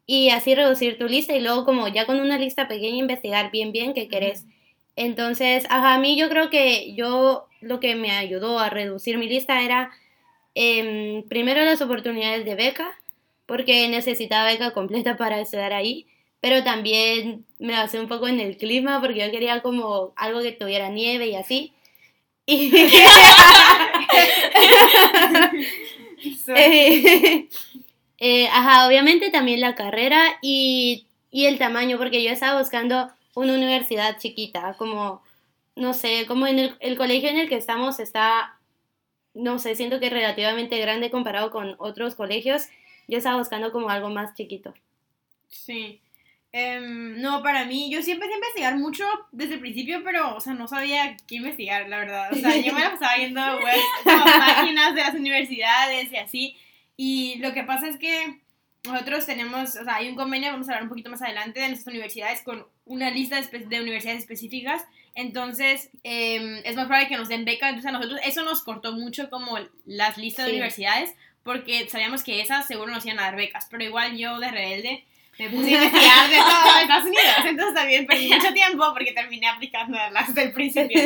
y 0.06 0.30
así 0.30 0.56
reducir 0.56 0.98
tu 0.98 1.08
lista 1.08 1.36
y 1.36 1.42
luego 1.42 1.66
como 1.66 1.88
ya 1.88 2.06
con 2.06 2.20
una 2.20 2.38
lista 2.38 2.68
pequeña 2.68 2.98
investigar 2.98 3.52
bien 3.52 3.72
bien 3.72 3.94
qué 3.94 4.08
querés. 4.08 4.46
Entonces, 4.96 5.66
ajá, 5.70 5.96
a 5.96 6.00
mí 6.00 6.18
yo 6.18 6.30
creo 6.30 6.50
que 6.50 6.94
yo 6.96 7.48
lo 7.62 7.80
que 7.80 7.96
me 7.96 8.12
ayudó 8.12 8.60
a 8.60 8.70
reducir 8.70 9.18
mi 9.18 9.28
lista 9.28 9.62
era 9.64 9.92
em, 10.56 11.24
primero 11.30 11.64
las 11.64 11.82
oportunidades 11.82 12.46
de 12.46 12.56
beca, 12.56 13.00
porque 13.46 13.88
necesitaba 13.90 14.52
beca 14.52 14.72
completa 14.72 15.18
para 15.18 15.40
estudiar 15.42 15.74
ahí, 15.74 16.08
pero 16.42 16.64
también 16.64 17.46
me 17.60 17.74
basé 17.74 18.00
un 18.00 18.08
poco 18.08 18.28
en 18.28 18.40
el 18.40 18.58
clima, 18.58 19.00
porque 19.02 19.20
yo 19.26 19.32
quería 19.32 19.62
como 19.62 20.14
algo 20.16 20.42
que 20.42 20.52
tuviera 20.52 20.90
nieve 20.90 21.28
y 21.28 21.36
así. 21.36 21.74
Y, 22.46 22.72
eh, 26.56 27.48
eh, 28.18 28.48
ajá, 28.50 28.88
obviamente 28.88 29.32
también 29.32 29.62
la 29.62 29.76
carrera 29.76 30.38
y, 30.42 31.08
y 31.30 31.46
el 31.46 31.58
tamaño, 31.58 31.98
porque 31.98 32.24
yo 32.24 32.32
estaba 32.32 32.60
buscando 32.60 33.12
una 33.36 33.54
universidad 33.54 34.18
chiquita, 34.20 34.76
como, 34.78 35.24
no 35.76 35.94
sé, 35.94 36.26
como 36.28 36.48
en 36.48 36.60
el, 36.60 36.76
el 36.80 36.98
colegio 36.98 37.30
en 37.30 37.38
el 37.38 37.50
que 37.50 37.56
estamos 37.56 38.00
está, 38.00 38.60
no 39.34 39.60
sé, 39.60 39.76
siento 39.76 40.00
que 40.00 40.08
es 40.08 40.14
relativamente 40.14 40.80
grande 40.80 41.12
comparado 41.12 41.52
con 41.52 41.76
otros 41.80 42.16
colegios. 42.16 42.64
Yo 43.08 43.18
estaba 43.18 43.38
buscando 43.38 43.72
como 43.72 43.90
algo 43.90 44.10
más 44.10 44.36
chiquito. 44.36 44.74
Sí. 45.48 46.02
Em, 46.54 47.22
no, 47.22 47.42
para 47.42 47.64
mí, 47.66 47.90
yo 47.90 48.02
sí 48.02 48.12
empecé 48.12 48.34
a 48.34 48.36
investigar 48.36 48.78
mucho 48.78 49.06
desde 49.32 49.54
el 49.54 49.60
principio, 49.62 50.02
pero, 50.04 50.36
o 50.36 50.42
sea, 50.42 50.54
no 50.54 50.68
sabía 50.68 51.16
qué 51.28 51.36
investigar, 51.36 51.88
la 51.88 51.98
verdad. 52.00 52.34
O 52.34 52.36
sea, 52.36 52.58
yo 52.58 52.74
me 52.74 52.82
la 52.82 52.92
pasaba 53.00 53.16
viendo 53.18 53.42
webs, 53.42 53.86
como 54.04 54.24
páginas 54.26 54.94
de 54.96 55.02
las 55.02 55.14
universidades 55.14 56.12
y 56.12 56.18
así. 56.18 56.58
Y 56.98 57.36
lo 57.40 57.54
que 57.54 57.64
pasa 57.64 57.88
es 57.88 57.98
que 57.98 58.40
nosotros 58.84 59.26
tenemos, 59.26 59.76
o 59.78 59.84
sea, 59.86 59.96
hay 59.96 60.10
un 60.10 60.16
convenio, 60.16 60.52
vamos 60.52 60.68
a 60.68 60.72
hablar 60.72 60.84
un 60.84 60.90
poquito 60.90 61.10
más 61.10 61.22
adelante, 61.22 61.60
de 61.62 61.70
nuestras 61.70 61.88
universidades 61.94 62.42
con 62.42 62.66
una 62.86 63.10
lista 63.12 63.40
de, 63.40 63.60
de 63.60 63.80
universidades 63.82 64.20
específicas. 64.20 64.84
Entonces, 65.16 65.90
em, 66.04 66.58
es 66.66 66.76
más 66.76 66.88
probable 66.88 67.08
que 67.08 67.18
nos 67.18 67.30
den 67.30 67.46
beca. 67.46 67.70
Entonces, 67.70 67.90
a 67.90 67.94
nosotros 67.94 68.20
eso 68.26 68.44
nos 68.44 68.62
cortó 68.64 68.92
mucho 68.94 69.30
como 69.30 69.58
las 69.86 70.18
listas 70.18 70.46
de 70.46 70.52
Sí. 70.52 70.58
universidades, 70.58 71.14
porque 71.44 71.88
sabíamos 71.90 72.24
que 72.24 72.42
esas 72.42 72.68
seguro 72.68 72.92
nos 72.92 73.06
iban 73.06 73.20
a 73.20 73.24
dar 73.24 73.36
becas. 73.36 73.68
Pero 73.70 73.84
igual 73.84 74.18
yo, 74.18 74.40
de 74.40 74.52
rebelde, 74.52 75.06
me 75.40 75.50
puse 75.50 75.76
a 75.76 75.84
investigar 75.84 76.30
de 76.30 76.38
todo 76.38 76.80
Estados 76.82 77.06
Unidos. 77.06 77.26
Entonces 77.46 77.74
también 77.74 78.06
perdí 78.06 78.28
mucho 78.34 78.54
tiempo 78.54 78.86
porque 78.94 79.12
terminé 79.14 79.48
aplicando 79.48 79.98
las 80.12 80.34
del 80.36 80.52
principio. 80.52 81.00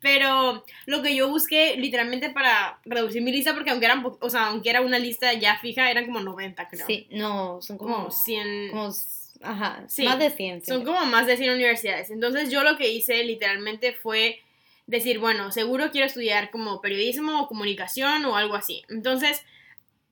Pero 0.00 0.64
lo 0.86 1.02
que 1.02 1.14
yo 1.14 1.28
busqué 1.28 1.76
literalmente 1.76 2.30
para 2.30 2.78
reducir 2.84 3.22
mi 3.22 3.32
lista, 3.32 3.54
porque 3.54 3.70
aunque, 3.70 3.86
eran, 3.86 4.04
o 4.20 4.30
sea, 4.30 4.46
aunque 4.46 4.70
era 4.70 4.80
una 4.80 4.98
lista 4.98 5.32
ya 5.34 5.58
fija, 5.58 5.90
eran 5.90 6.06
como 6.06 6.20
90, 6.20 6.68
creo. 6.68 6.86
Sí, 6.86 7.06
no, 7.10 7.60
son 7.62 7.78
Como 7.78 7.94
como, 7.96 8.10
100. 8.10 8.70
como 8.70 8.90
ajá, 9.42 9.84
Sí, 9.88 10.04
más 10.04 10.18
de 10.18 10.30
100. 10.30 10.60
sí. 10.62 10.66
Son 10.66 10.84
como 10.84 11.04
más 11.06 11.26
de 11.26 11.36
100 11.36 11.50
universidades. 11.54 12.10
Entonces 12.10 12.50
yo 12.50 12.62
lo 12.62 12.76
que 12.76 12.88
hice 12.90 13.22
literalmente 13.24 13.92
fue 13.92 14.40
decir, 14.86 15.18
bueno, 15.18 15.50
seguro 15.50 15.90
quiero 15.90 16.06
estudiar 16.06 16.50
como 16.50 16.80
periodismo 16.80 17.42
o 17.42 17.48
comunicación 17.48 18.24
o 18.24 18.36
algo 18.36 18.54
así. 18.54 18.84
Entonces 18.88 19.44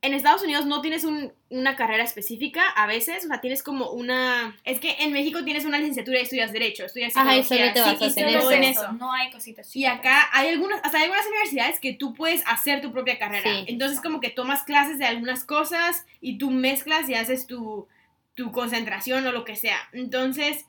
en 0.06 0.14
Estados 0.14 0.42
Unidos 0.42 0.66
no 0.66 0.80
tienes 0.80 1.04
un- 1.04 1.32
una 1.50 1.76
carrera 1.76 2.02
específica 2.04 2.62
a 2.76 2.86
veces, 2.86 3.24
o 3.24 3.28
sea, 3.28 3.40
tienes 3.40 3.62
como 3.62 3.90
una... 3.90 4.56
Es 4.64 4.80
que 4.80 4.96
en 5.00 5.12
México 5.12 5.44
tienes 5.44 5.64
una 5.64 5.78
licenciatura 5.78 6.18
y 6.18 6.22
estudias 6.22 6.52
Derecho, 6.52 6.84
estudias 6.84 7.16
Ajá, 7.16 7.36
y 7.36 7.42
psicología, 7.42 7.74
solo 7.84 7.98
te 7.98 8.10
sí, 8.10 8.20
y 8.20 8.22
en 8.22 8.28
eso. 8.38 8.50
en 8.52 8.64
eso. 8.64 8.92
No 8.92 9.12
hay 9.12 9.30
cositas. 9.30 9.74
Y 9.76 9.86
acá 9.86 10.28
hay 10.32 10.48
algunas, 10.48 10.80
hasta 10.82 10.98
hay 10.98 11.04
algunas 11.04 11.26
universidades 11.26 11.78
que 11.80 11.92
tú 11.92 12.12
puedes 12.14 12.42
hacer 12.46 12.80
tu 12.80 12.92
propia 12.92 13.18
carrera. 13.18 13.50
Sí. 13.50 13.64
Entonces 13.68 14.00
como 14.00 14.20
que 14.20 14.30
tomas 14.30 14.62
clases 14.64 14.98
de 14.98 15.06
algunas 15.06 15.44
cosas 15.44 16.06
y 16.20 16.38
tú 16.38 16.50
mezclas 16.50 17.08
y 17.08 17.14
haces 17.14 17.46
tu, 17.46 17.86
tu 18.34 18.50
concentración 18.52 19.26
o 19.26 19.32
lo 19.32 19.44
que 19.44 19.54
sea. 19.56 19.78
Entonces, 19.92 20.66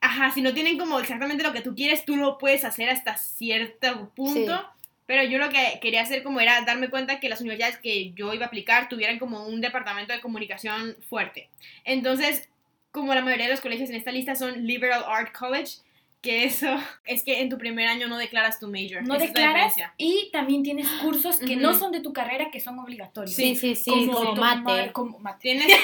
ajá, 0.00 0.30
si 0.30 0.40
no 0.40 0.54
tienen 0.54 0.78
como 0.78 0.98
exactamente 1.00 1.42
lo 1.42 1.52
que 1.52 1.60
tú 1.62 1.74
quieres, 1.74 2.04
tú 2.04 2.16
lo 2.16 2.38
puedes 2.38 2.64
hacer 2.64 2.88
hasta 2.90 3.16
cierto 3.16 4.10
punto. 4.14 4.56
Sí. 4.56 4.81
Pero 5.12 5.24
yo 5.24 5.36
lo 5.36 5.50
que 5.50 5.78
quería 5.82 6.00
hacer 6.00 6.22
como 6.22 6.40
era 6.40 6.62
darme 6.62 6.88
cuenta 6.88 7.20
que 7.20 7.28
las 7.28 7.42
universidades 7.42 7.76
que 7.76 8.12
yo 8.12 8.32
iba 8.32 8.46
a 8.46 8.48
aplicar 8.48 8.88
tuvieran 8.88 9.18
como 9.18 9.46
un 9.46 9.60
departamento 9.60 10.14
de 10.14 10.22
comunicación 10.22 10.96
fuerte. 11.06 11.50
Entonces, 11.84 12.48
como 12.92 13.14
la 13.14 13.20
mayoría 13.20 13.44
de 13.44 13.52
los 13.52 13.60
colegios 13.60 13.90
en 13.90 13.96
esta 13.96 14.10
lista 14.10 14.36
son 14.36 14.66
Liberal 14.66 15.04
Art 15.06 15.36
College, 15.36 15.80
que 16.22 16.44
eso 16.44 16.68
es 17.04 17.22
que 17.24 17.40
en 17.40 17.50
tu 17.50 17.58
primer 17.58 17.86
año 17.88 18.08
no 18.08 18.16
declaras 18.16 18.58
tu 18.60 18.68
major. 18.68 19.02
No 19.06 19.16
Esa 19.16 19.26
declaras 19.26 19.74
y 19.98 20.30
también 20.32 20.62
tienes 20.62 20.88
cursos 21.02 21.38
que 21.38 21.54
Ujú. 21.56 21.60
no 21.60 21.74
son 21.78 21.92
de 21.92 22.00
tu 22.00 22.12
carrera 22.12 22.50
que 22.50 22.60
son 22.60 22.78
obligatorios. 22.78 23.34
Sí, 23.34 23.56
sí, 23.56 23.74
sí, 23.74 23.90
como, 23.90 24.12
como 24.12 24.34
tomar- 24.34 24.62
mate. 24.62 24.92
como 24.92 25.18
mate. 25.18 25.40
Tienes, 25.42 25.66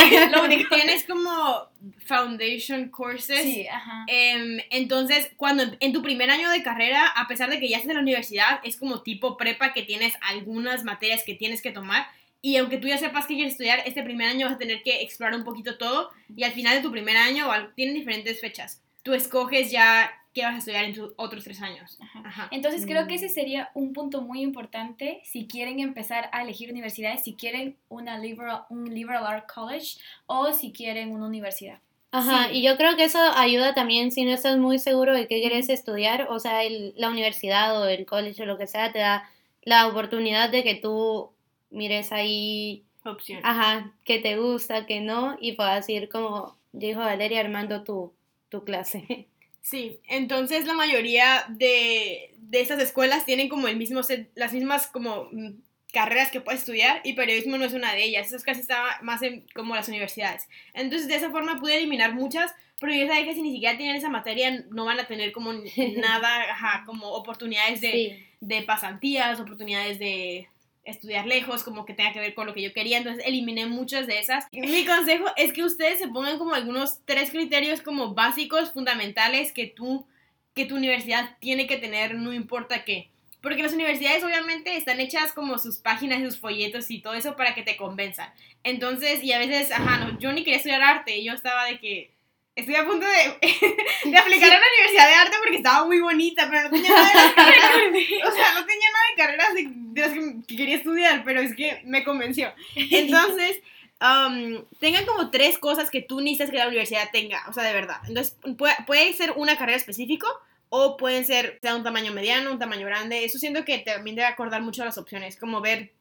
lo 0.32 0.44
único- 0.44 0.74
tienes 0.74 1.04
como 1.04 1.68
foundation 2.06 2.88
courses. 2.88 3.42
Sí, 3.42 3.66
ajá. 3.66 4.04
Em, 4.08 4.58
entonces, 4.70 5.30
cuando 5.36 5.64
en- 5.80 5.92
tu 5.92 6.02
primer 6.02 6.30
año 6.30 6.50
de 6.50 6.62
carrera, 6.62 7.06
a 7.16 7.26
pesar 7.28 7.50
de 7.50 7.58
que 7.60 7.68
ya 7.68 7.76
estás 7.76 7.90
en 7.90 7.96
la 7.96 8.02
universidad, 8.02 8.60
es 8.64 8.76
como 8.76 9.02
tipo 9.02 9.36
prepa 9.36 9.72
que 9.72 9.82
tienes 9.82 10.14
algunas 10.22 10.84
materias 10.84 11.22
que 11.24 11.34
tienes 11.34 11.60
que 11.62 11.70
tomar. 11.72 12.06
Y 12.40 12.56
aunque 12.56 12.78
tú 12.78 12.86
ya 12.86 12.98
sepas 12.98 13.26
que 13.26 13.34
quieres 13.34 13.52
estudiar, 13.54 13.82
este 13.84 14.02
primer 14.04 14.28
año 14.28 14.46
vas 14.46 14.54
a 14.54 14.58
tener 14.58 14.82
que 14.84 15.02
explorar 15.02 15.34
un 15.36 15.44
poquito 15.44 15.76
todo. 15.76 16.10
Y 16.36 16.44
al 16.44 16.52
final 16.52 16.76
de 16.76 16.82
tu 16.82 16.92
primer 16.92 17.16
año, 17.16 17.48
tienen 17.74 17.94
diferentes 17.96 18.40
fechas. 18.40 18.80
Tú 19.02 19.14
escoges 19.14 19.70
ya 19.70 20.10
qué 20.34 20.42
vas 20.44 20.54
a 20.54 20.58
estudiar 20.58 20.84
en 20.84 20.94
tus 20.94 21.12
otros 21.16 21.42
tres 21.44 21.60
años. 21.62 21.98
Ajá. 22.00 22.22
Ajá. 22.24 22.48
Entonces 22.50 22.84
creo 22.86 23.04
Mm. 23.04 23.08
que 23.08 23.14
ese 23.14 23.28
sería 23.28 23.70
un 23.74 23.92
punto 23.92 24.20
muy 24.22 24.40
importante 24.42 25.20
si 25.24 25.46
quieren 25.48 25.80
empezar 25.80 26.28
a 26.32 26.42
elegir 26.42 26.70
universidades, 26.70 27.24
si 27.24 27.34
quieren 27.34 27.76
una 27.88 28.18
liberal, 28.18 28.62
un 28.68 28.92
liberal 28.94 29.26
art 29.26 29.50
college 29.52 29.98
o 30.26 30.52
si 30.52 30.70
quieren 30.72 31.10
una 31.12 31.26
universidad. 31.26 31.80
Ajá, 32.10 32.48
Sí. 32.48 32.58
y 32.58 32.62
yo 32.62 32.76
creo 32.76 32.96
que 32.96 33.04
eso 33.04 33.18
ayuda 33.36 33.74
también 33.74 34.12
si 34.12 34.24
no 34.24 34.32
estás 34.32 34.56
muy 34.58 34.78
seguro 34.78 35.12
de 35.12 35.26
qué 35.28 35.40
quieres 35.40 35.68
estudiar, 35.68 36.26
o 36.30 36.38
sea, 36.38 36.62
el- 36.64 36.94
la 36.96 37.10
universidad 37.10 37.78
o 37.80 37.86
el 37.86 38.06
college 38.06 38.42
o 38.42 38.46
lo 38.46 38.56
que 38.56 38.66
sea 38.66 38.92
te 38.92 38.98
da 39.00 39.28
la 39.62 39.86
oportunidad 39.88 40.48
de 40.50 40.62
que 40.62 40.74
tú 40.74 41.30
mires 41.70 42.12
ahí, 42.12 42.84
Opción. 43.04 43.40
ajá, 43.44 43.92
que 44.04 44.20
te 44.20 44.38
gusta, 44.38 44.86
que 44.86 45.00
no, 45.00 45.36
y 45.40 45.52
puedas 45.52 45.88
ir 45.90 46.08
como 46.08 46.56
dijo 46.72 47.00
Valeria, 47.00 47.40
armando 47.40 47.82
tu, 47.82 48.12
tu 48.48 48.64
clase. 48.64 49.28
Sí, 49.60 50.00
entonces 50.08 50.64
la 50.64 50.72
mayoría 50.72 51.44
de, 51.50 52.32
de 52.38 52.60
estas 52.62 52.80
escuelas 52.80 53.26
tienen 53.26 53.50
como 53.50 53.68
el 53.68 53.76
mismo 53.76 54.02
set, 54.02 54.30
las 54.34 54.54
mismas 54.54 54.86
como 54.86 55.28
mm, 55.30 55.60
carreras 55.92 56.30
que 56.30 56.40
puedes 56.40 56.60
estudiar 56.60 57.02
y 57.04 57.12
periodismo 57.12 57.58
no 57.58 57.66
es 57.66 57.74
una 57.74 57.92
de 57.92 58.04
ellas, 58.04 58.32
eso 58.32 58.42
casi 58.42 58.60
está 58.60 58.98
más 59.02 59.20
en 59.22 59.46
como 59.54 59.74
las 59.74 59.88
universidades. 59.88 60.48
Entonces 60.72 61.06
de 61.08 61.16
esa 61.16 61.30
forma 61.30 61.60
pude 61.60 61.76
eliminar 61.76 62.14
muchas, 62.14 62.54
pero 62.80 62.94
yo 62.94 63.06
sabía 63.06 63.24
que 63.24 63.34
si 63.34 63.42
ni 63.42 63.52
siquiera 63.52 63.76
tienen 63.76 63.96
esa 63.96 64.08
materia 64.08 64.64
no 64.70 64.86
van 64.86 65.00
a 65.00 65.06
tener 65.06 65.32
como 65.32 65.52
nada, 65.96 66.52
ajá, 66.52 66.84
como 66.86 67.08
oportunidades 67.08 67.82
de, 67.82 67.90
Sí, 67.90 68.24
de 68.40 68.62
pasantías, 68.62 69.40
oportunidades 69.40 69.98
de 69.98 70.48
estudiar 70.88 71.26
lejos, 71.26 71.62
como 71.62 71.84
que 71.84 71.94
tenga 71.94 72.12
que 72.12 72.20
ver 72.20 72.34
con 72.34 72.46
lo 72.46 72.54
que 72.54 72.62
yo 72.62 72.72
quería, 72.72 72.98
entonces 72.98 73.24
eliminé 73.26 73.66
muchas 73.66 74.06
de 74.06 74.18
esas. 74.18 74.46
Mi 74.52 74.84
consejo 74.84 75.26
es 75.36 75.52
que 75.52 75.64
ustedes 75.64 75.98
se 75.98 76.08
pongan 76.08 76.38
como 76.38 76.54
algunos 76.54 77.00
tres 77.04 77.30
criterios 77.30 77.82
como 77.82 78.14
básicos, 78.14 78.72
fundamentales 78.72 79.52
que 79.52 79.66
tú, 79.66 80.06
que 80.54 80.64
tu 80.64 80.76
universidad 80.76 81.36
tiene 81.40 81.66
que 81.66 81.76
tener, 81.76 82.14
no 82.14 82.32
importa 82.32 82.84
qué. 82.84 83.10
Porque 83.40 83.62
las 83.62 83.72
universidades 83.72 84.24
obviamente 84.24 84.76
están 84.76 84.98
hechas 84.98 85.32
como 85.32 85.58
sus 85.58 85.78
páginas 85.78 86.22
sus 86.22 86.38
folletos 86.38 86.90
y 86.90 87.00
todo 87.00 87.14
eso 87.14 87.36
para 87.36 87.54
que 87.54 87.62
te 87.62 87.76
convenzan. 87.76 88.32
Entonces, 88.64 89.22
y 89.22 89.32
a 89.32 89.38
veces, 89.38 89.70
ajá, 89.70 89.98
no, 89.98 90.18
yo 90.18 90.32
ni 90.32 90.42
quería 90.42 90.56
estudiar 90.56 90.82
arte, 90.82 91.22
yo 91.22 91.32
estaba 91.34 91.64
de 91.66 91.78
que 91.78 92.17
estoy 92.58 92.74
a 92.74 92.84
punto 92.84 93.06
de, 93.06 93.48
de 94.10 94.16
aplicar 94.16 94.50
a 94.50 94.58
la 94.58 94.66
universidad 94.66 95.08
de 95.08 95.14
arte 95.14 95.36
porque 95.40 95.56
estaba 95.56 95.86
muy 95.86 96.00
bonita, 96.00 96.48
pero 96.50 96.64
no 96.64 96.70
tenía 96.70 96.90
nada 96.90 97.08
de 97.08 97.14
las 97.14 97.34
carreras, 97.34 97.70
o 98.26 98.32
sea, 98.32 98.52
no 98.54 98.66
tenía 98.66 98.88
nada 98.90 99.04
de 99.10 99.16
carreras 99.16 99.54
de, 99.54 99.68
de 99.70 100.00
las 100.00 100.12
que, 100.12 100.46
que 100.46 100.56
quería 100.56 100.76
estudiar, 100.76 101.22
pero 101.24 101.40
es 101.40 101.54
que 101.54 101.82
me 101.84 102.04
convenció. 102.04 102.52
Entonces, 102.74 103.60
um, 104.00 104.64
tengan 104.80 105.06
como 105.06 105.30
tres 105.30 105.58
cosas 105.58 105.90
que 105.90 106.02
tú 106.02 106.20
necesitas 106.20 106.50
que 106.50 106.58
la 106.58 106.68
universidad 106.68 107.10
tenga, 107.12 107.44
o 107.48 107.52
sea, 107.52 107.62
de 107.62 107.72
verdad. 107.72 107.98
Entonces, 108.08 108.36
puede, 108.56 108.74
puede 108.86 109.12
ser 109.12 109.32
una 109.36 109.56
carrera 109.56 109.76
específico 109.76 110.26
o 110.70 110.96
pueden 110.96 111.24
ser, 111.24 111.58
sea 111.62 111.76
un 111.76 111.84
tamaño 111.84 112.12
mediano, 112.12 112.50
un 112.50 112.58
tamaño 112.58 112.86
grande. 112.86 113.24
Eso 113.24 113.38
siento 113.38 113.64
que 113.64 113.78
también 113.78 114.16
debe 114.16 114.26
acordar 114.26 114.62
mucho 114.62 114.84
las 114.84 114.98
opciones, 114.98 115.36
como 115.36 115.60
ver 115.60 115.92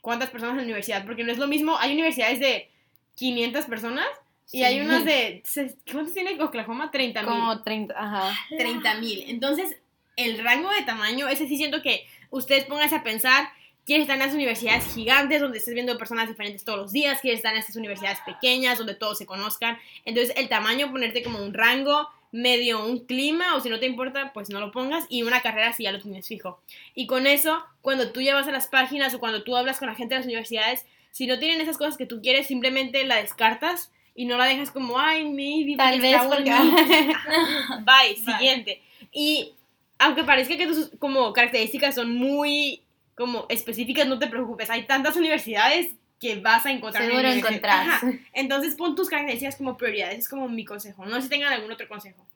cuántas 0.00 0.30
personas 0.30 0.54
en 0.54 0.58
la 0.58 0.64
universidad, 0.64 1.06
porque 1.06 1.22
no 1.22 1.32
es 1.32 1.38
lo 1.38 1.46
mismo, 1.46 1.78
hay 1.78 1.92
universidades 1.92 2.40
de 2.40 2.68
500 3.14 3.66
personas 3.66 4.08
y 4.52 4.62
hay 4.64 4.74
Sí. 4.74 4.80
unas 4.82 5.04
de, 5.04 5.42
¿cuántos 5.90 6.14
tiene 6.14 6.40
Oklahoma? 6.42 6.90
30 6.90 7.22
mil. 7.22 7.30
como 7.30 7.62
30, 7.62 7.94
ajá. 7.96 8.34
30 8.56 8.94
mil. 8.96 9.24
Entonces, 9.28 9.76
el 10.16 10.38
rango 10.44 10.70
de 10.70 10.82
tamaño, 10.82 11.28
ese 11.28 11.48
sí 11.48 11.56
siento 11.56 11.82
que 11.82 12.06
ustedes 12.30 12.64
pónganse 12.64 12.96
a 12.96 13.02
pensar, 13.02 13.48
quieres 13.84 14.02
estar 14.02 14.16
en 14.18 14.26
las 14.26 14.34
universidades 14.34 14.94
gigantes, 14.94 15.40
donde 15.40 15.58
estés 15.58 15.74
viendo 15.74 15.96
personas 15.98 16.28
diferentes 16.28 16.64
todos 16.64 16.78
los 16.78 16.92
días, 16.92 17.20
quieres 17.20 17.38
estar 17.38 17.52
en 17.52 17.58
estas 17.60 17.76
universidades 17.76 18.20
pequeñas, 18.26 18.78
donde 18.78 18.94
todos 18.94 19.18
se 19.18 19.26
conozcan. 19.26 19.78
Entonces, 20.04 20.34
el 20.36 20.48
tamaño, 20.48 20.90
ponerte 20.90 21.22
como 21.22 21.42
un 21.42 21.52
rango, 21.54 22.08
medio 22.30 22.84
un 22.86 23.00
clima, 23.04 23.56
o 23.56 23.60
si 23.60 23.68
no 23.68 23.78
te 23.80 23.86
importa, 23.86 24.32
pues 24.32 24.48
no 24.50 24.60
lo 24.60 24.70
pongas, 24.70 25.04
y 25.10 25.22
una 25.22 25.42
carrera 25.42 25.72
si 25.72 25.82
ya 25.82 25.92
lo 25.92 26.00
tienes 26.00 26.26
fijo. 26.28 26.60
Y 26.94 27.06
con 27.06 27.26
eso, 27.26 27.62
cuando 27.82 28.10
tú 28.12 28.22
llevas 28.22 28.46
a 28.48 28.52
las 28.52 28.68
páginas 28.68 29.12
o 29.14 29.18
cuando 29.18 29.42
tú 29.42 29.56
hablas 29.56 29.78
con 29.78 29.88
la 29.88 29.94
gente 29.94 30.14
de 30.14 30.20
las 30.20 30.26
universidades, 30.26 30.86
si 31.10 31.26
no 31.26 31.38
tienen 31.38 31.60
esas 31.60 31.76
cosas 31.76 31.98
que 31.98 32.06
tú 32.06 32.22
quieres, 32.22 32.46
simplemente 32.46 33.04
la 33.04 33.16
descartas 33.16 33.90
y 34.14 34.24
no 34.26 34.36
la 34.36 34.44
dejas 34.46 34.70
como, 34.70 34.98
ay, 34.98 35.24
maybe, 35.28 35.76
Tal 35.76 35.94
está 36.02 36.24
vez 36.24 36.36
porque... 36.36 36.50
bonita". 36.52 37.20
Bye, 37.84 38.14
Bye. 38.14 38.34
siguiente. 38.34 38.82
Y 39.12 39.54
aunque 39.98 40.24
parezca 40.24 40.56
que 40.56 40.66
tus 40.66 40.90
como 40.98 41.32
características 41.32 41.94
son 41.94 42.14
muy 42.16 42.82
como 43.14 43.46
específicas, 43.48 44.06
no 44.06 44.18
te 44.18 44.26
preocupes. 44.26 44.70
Hay 44.70 44.84
tantas 44.86 45.16
universidades 45.16 45.94
que 46.18 46.36
vas 46.36 46.64
a 46.66 46.70
encontrar. 46.70 47.04
en 47.04 47.10
Seguro 47.10 47.28
universidad. 47.28 47.50
encontrás. 47.52 48.02
Ajá. 48.02 48.12
Entonces 48.32 48.74
pon 48.74 48.94
tus 48.94 49.08
características 49.08 49.56
como 49.56 49.76
prioridades. 49.76 50.20
Es 50.20 50.28
como 50.28 50.48
mi 50.48 50.64
consejo. 50.64 51.04
No 51.04 51.16
sé 51.16 51.22
si 51.22 51.28
tengan 51.28 51.52
algún 51.52 51.70
otro 51.72 51.88
consejo. 51.88 52.26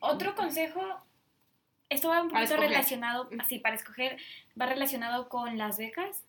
Otro 0.00 0.34
consejo, 0.34 0.82
esto 1.88 2.08
va 2.08 2.22
un 2.22 2.28
poquito 2.28 2.56
relacionado, 2.56 3.28
así, 3.38 3.58
para 3.60 3.76
escoger, 3.76 4.16
va 4.60 4.66
relacionado 4.66 5.28
con 5.28 5.56
las 5.58 5.78
becas. 5.78 6.24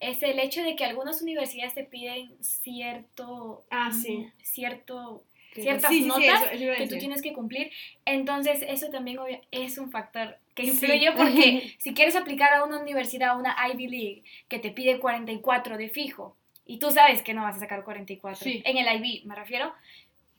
Es 0.00 0.22
el 0.22 0.38
hecho 0.38 0.62
de 0.62 0.74
que 0.76 0.84
algunas 0.84 1.22
universidades 1.22 1.74
te 1.74 1.84
piden 1.84 2.32
cierto, 2.42 3.64
Ah, 3.70 3.90
mm, 3.90 3.92
sí. 4.02 4.28
cierto, 4.42 5.24
Sí, 5.54 5.60
ciertas 5.62 5.90
Sí, 5.90 6.00
notas 6.06 6.42
eso- 6.50 6.50
eso 6.64 6.78
que 6.78 6.86
tú 6.88 6.96
tienes 6.98 7.20
que 7.20 7.34
cumplir. 7.34 7.70
Entonces, 8.06 8.64
eso 8.66 8.88
también 8.88 9.18
es 9.50 9.76
un 9.76 9.90
factor 9.90 10.38
que 10.54 10.62
influye 10.64 11.12
porque 11.12 11.74
si 11.78 11.92
quieres 11.92 12.16
aplicar 12.16 12.54
a 12.54 12.64
una 12.64 12.80
universidad, 12.80 13.30
a 13.30 13.36
una 13.36 13.54
Ivy 13.70 13.86
League, 13.88 14.22
que 14.48 14.58
te 14.58 14.70
pide 14.70 14.98
44 14.98 15.76
de 15.76 15.90
fijo, 15.90 16.36
y 16.64 16.78
tú 16.78 16.90
sabes 16.90 17.20
que 17.22 17.34
no 17.34 17.42
vas 17.42 17.56
a 17.56 17.60
sacar 17.60 17.84
44, 17.84 18.42
Sí. 18.42 18.62
en 18.64 18.78
el 18.78 18.86
IB 18.96 19.26
me 19.26 19.34
refiero, 19.34 19.74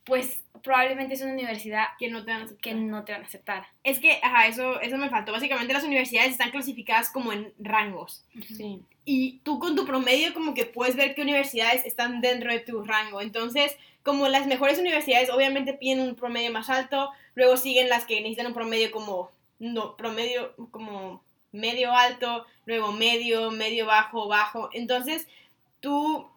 pues 0.06 0.44
probablemente 0.64 1.14
es 1.14 1.22
una 1.22 1.34
universidad 1.34 1.88
Que 2.00 2.10
no 2.10 2.24
te 2.24 2.32
van 2.32 2.42
a 2.42 2.46
aceptar. 2.46 2.62
que 2.62 2.74
no 2.74 3.04
te 3.04 3.12
van 3.12 3.24
a 3.24 3.26
aceptar. 3.26 3.66
Es 3.84 4.00
que, 4.00 4.20
ajá, 4.22 4.48
eso, 4.48 4.80
eso 4.82 4.98
me 4.98 5.10
faltó. 5.10 5.32
Básicamente 5.32 5.74
las 5.74 5.84
universidades 5.84 6.32
están 6.32 6.52
clasificadas 6.52 7.10
como 7.10 7.32
en 7.34 7.54
rangos. 7.60 8.24
Sí. 8.48 8.82
y 9.06 9.40
tú 9.40 9.60
con 9.60 9.76
tu 9.76 9.86
promedio 9.86 10.34
como 10.34 10.54
que 10.54 10.66
puedes 10.66 10.96
ver 10.96 11.14
qué 11.14 11.22
universidades 11.22 11.86
están 11.86 12.22
dentro 12.22 12.52
de 12.52 12.60
tu 12.60 12.84
rango. 12.84 13.22
Entonces, 13.22 13.76
como 14.04 14.28
las 14.28 14.48
mejores 14.48 14.80
universidades 14.80 15.30
obviamente 15.30 15.74
piden 15.74 16.00
un 16.00 16.16
promedio 16.16 16.52
más 16.52 16.70
alto, 16.70 17.10
luego 17.36 17.58
siguen 17.58 17.90
las 17.90 18.06
que 18.06 18.16
necesitan 18.22 18.48
un 18.48 18.54
promedio 18.54 18.92
como 18.92 19.30
no, 19.60 19.96
promedio 19.96 20.54
como 20.72 21.22
medio 21.52 21.92
alto, 21.94 22.46
luego 22.66 22.92
medio, 22.92 23.52
medio 23.52 23.86
bajo, 23.86 24.28
bajo. 24.28 24.70
Entonces, 24.74 25.28
tú 25.80 26.28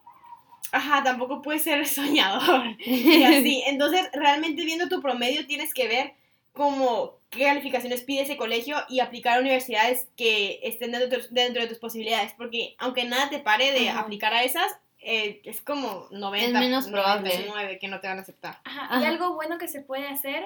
ajá, 0.71 1.03
tampoco 1.03 1.41
puedes 1.41 1.63
ser 1.63 1.85
soñador 1.87 2.75
y 2.85 3.23
así. 3.23 3.63
Entonces, 3.67 4.07
realmente 4.13 4.63
viendo 4.65 4.89
tu 4.89 5.01
promedio 5.01 5.45
tienes 5.47 5.73
que 5.73 5.87
ver 5.87 6.13
como 6.53 7.17
qué 7.29 7.43
calificaciones 7.43 8.01
pide 8.01 8.21
ese 8.21 8.37
colegio 8.37 8.77
y 8.89 8.99
aplicar 8.99 9.37
a 9.37 9.41
universidades 9.41 10.07
que 10.15 10.59
estén 10.63 10.91
dentro, 10.91 11.09
de 11.09 11.17
tus- 11.17 11.33
dentro 11.33 11.61
de 11.61 11.67
tus 11.67 11.77
posibilidades, 11.77 12.33
porque 12.37 12.75
aunque 12.79 13.03
nada 13.03 13.29
te 13.29 13.39
pare 13.39 13.71
de 13.73 13.89
Ajá. 13.89 13.99
aplicar 13.99 14.33
a 14.33 14.43
esas, 14.43 14.65
eh, 14.99 15.41
es 15.43 15.61
como 15.61 16.07
90, 16.09 16.57
Es 16.59 16.65
menos 16.65 16.87
probable. 16.87 17.29
99 17.29 17.77
que 17.79 17.87
no 17.87 17.99
te 17.99 18.07
van 18.07 18.17
a 18.17 18.21
aceptar. 18.21 18.59
Ajá, 18.63 18.99
Y 19.01 19.05
algo 19.05 19.35
bueno 19.35 19.57
que 19.59 19.67
se 19.67 19.81
puede 19.81 20.07
hacer, 20.07 20.45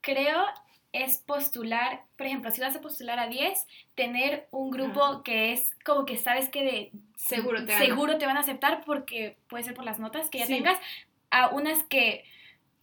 creo, 0.00 0.44
es 0.92 1.18
postular, 1.18 2.02
por 2.16 2.26
ejemplo, 2.26 2.50
si 2.50 2.60
vas 2.60 2.74
a 2.74 2.80
postular 2.80 3.18
a 3.18 3.28
10, 3.28 3.66
tener 3.94 4.48
un 4.50 4.70
grupo 4.70 5.22
que 5.22 5.52
es 5.52 5.70
como 5.84 6.04
que 6.04 6.16
sabes 6.18 6.48
que 6.48 6.64
de 6.64 6.90
Seguro 7.16 7.64
te 7.64 7.72
van 7.72 7.82
a- 7.82 7.84
seguro 7.84 8.18
te 8.18 8.26
van 8.26 8.36
a 8.36 8.40
aceptar 8.40 8.82
porque 8.84 9.36
puede 9.48 9.62
ser 9.62 9.74
por 9.74 9.84
las 9.84 9.98
notas 10.00 10.28
que 10.30 10.38
ya 10.38 10.46
Sí. 10.46 10.54
tengas, 10.54 10.78
a 11.30 11.50
unas 11.50 11.82
que 11.84 12.24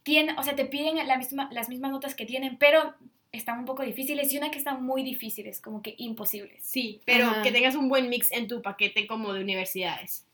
tienen, 0.04 0.38
o 0.38 0.42
sea, 0.42 0.56
te 0.56 0.64
piden 0.64 0.96
la 1.06 1.18
misma, 1.18 1.48
las 1.52 1.68
mismas 1.68 1.90
notas 1.90 2.14
que 2.14 2.24
tienen, 2.24 2.56
pero 2.56 2.94
están 3.30 3.58
un 3.58 3.64
poco 3.66 3.82
difíciles 3.82 4.32
y 4.32 4.38
una 4.38 4.50
que 4.50 4.56
están 4.56 4.82
muy 4.82 5.02
difíciles, 5.02 5.60
como 5.60 5.82
que 5.82 5.94
imposibles. 5.98 6.64
Sí, 6.64 7.02
pero 7.04 7.26
Ajá. 7.26 7.42
que 7.42 7.52
tengas 7.52 7.74
un 7.74 7.90
buen 7.90 8.08
mix 8.08 8.32
en 8.32 8.48
tu 8.48 8.62
paquete 8.62 9.06
como 9.06 9.34
de 9.34 9.42
universidades. 9.42 10.24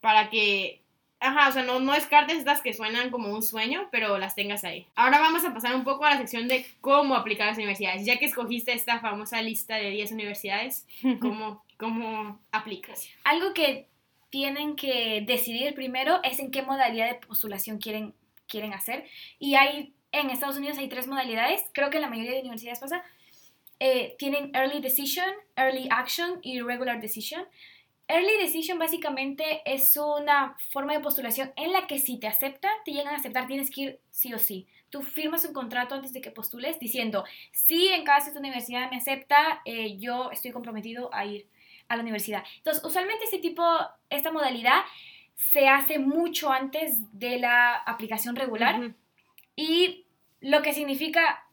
Para 0.00 0.30
que, 0.30 0.80
ajá, 1.20 1.48
o 1.48 1.52
sea, 1.52 1.62
no, 1.62 1.78
no 1.80 1.92
descartes 1.92 2.38
estas 2.38 2.62
que 2.62 2.72
suenan 2.72 3.10
como 3.10 3.28
un 3.28 3.42
sueño, 3.42 3.88
pero 3.92 4.18
las 4.18 4.34
tengas 4.34 4.64
ahí. 4.64 4.86
Ahora 4.94 5.20
vamos 5.20 5.44
a 5.44 5.52
pasar 5.52 5.74
un 5.74 5.84
poco 5.84 6.04
a 6.04 6.10
la 6.10 6.18
sección 6.18 6.48
de 6.48 6.66
cómo 6.80 7.14
aplicar 7.14 7.46
a 7.46 7.50
las 7.50 7.58
universidades. 7.58 8.06
Ya 8.06 8.18
que 8.18 8.24
escogiste 8.24 8.72
esta 8.72 9.00
famosa 9.00 9.40
lista 9.42 9.76
de 9.76 9.90
10 9.90 10.12
universidades, 10.12 10.86
¿cómo, 11.20 11.62
cómo 11.76 12.40
aplicas? 12.50 13.08
Algo 13.24 13.52
que 13.52 13.86
tienen 14.30 14.76
que 14.76 15.22
decidir 15.26 15.74
primero 15.74 16.20
es 16.22 16.38
en 16.38 16.50
qué 16.50 16.62
modalidad 16.62 17.08
de 17.08 17.26
postulación 17.26 17.78
quieren, 17.78 18.14
quieren 18.48 18.72
hacer. 18.72 19.06
Y 19.38 19.56
hay, 19.56 19.92
en 20.12 20.30
Estados 20.30 20.56
Unidos 20.56 20.78
hay 20.78 20.88
tres 20.88 21.06
modalidades, 21.06 21.62
creo 21.72 21.90
que 21.90 21.98
en 21.98 22.02
la 22.02 22.08
mayoría 22.08 22.32
de 22.32 22.40
universidades 22.40 22.80
pasa. 22.80 23.04
Eh, 23.82 24.14
tienen 24.18 24.54
Early 24.54 24.80
Decision, 24.80 25.30
Early 25.56 25.88
Action 25.90 26.38
y 26.42 26.60
Regular 26.60 27.00
Decision. 27.00 27.46
Early 28.10 28.38
Decision 28.38 28.78
básicamente 28.78 29.62
es 29.64 29.96
una 29.96 30.56
forma 30.72 30.94
de 30.94 31.00
postulación 31.00 31.52
en 31.56 31.72
la 31.72 31.86
que 31.86 32.00
si 32.00 32.18
te 32.18 32.26
aceptan, 32.26 32.72
te 32.84 32.90
llegan 32.90 33.14
a 33.14 33.18
aceptar, 33.18 33.46
tienes 33.46 33.70
que 33.70 33.80
ir 33.80 34.00
sí 34.10 34.34
o 34.34 34.38
sí. 34.38 34.66
Tú 34.90 35.02
firmas 35.02 35.44
un 35.44 35.52
contrato 35.52 35.94
antes 35.94 36.12
de 36.12 36.20
que 36.20 36.32
postules 36.32 36.80
diciendo, 36.80 37.24
si 37.52 37.86
en 37.88 38.02
caso 38.04 38.26
esta 38.26 38.40
universidad 38.40 38.90
me 38.90 38.96
acepta, 38.96 39.62
eh, 39.64 39.96
yo 39.98 40.32
estoy 40.32 40.50
comprometido 40.50 41.08
a 41.14 41.24
ir 41.24 41.48
a 41.86 41.94
la 41.94 42.02
universidad. 42.02 42.42
Entonces, 42.56 42.84
usualmente 42.84 43.24
este 43.24 43.38
tipo, 43.38 43.64
esta 44.08 44.32
modalidad 44.32 44.80
se 45.36 45.68
hace 45.68 46.00
mucho 46.00 46.50
antes 46.50 46.98
de 47.12 47.38
la 47.38 47.76
aplicación 47.76 48.34
regular 48.34 48.80
Ujú. 48.80 48.94
y 49.54 50.06
lo 50.40 50.62
que 50.62 50.74
significa 50.74 51.46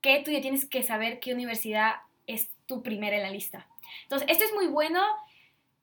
que 0.00 0.20
tú 0.20 0.30
ya 0.30 0.40
tienes 0.40 0.64
que 0.64 0.84
saber 0.84 1.18
qué 1.18 1.34
universidad 1.34 1.96
es 2.28 2.50
tu 2.66 2.84
primera 2.84 3.16
en 3.16 3.22
la 3.22 3.30
lista. 3.30 3.66
Entonces, 4.04 4.28
esto 4.30 4.44
es 4.44 4.54
muy 4.54 4.68
bueno, 4.68 5.02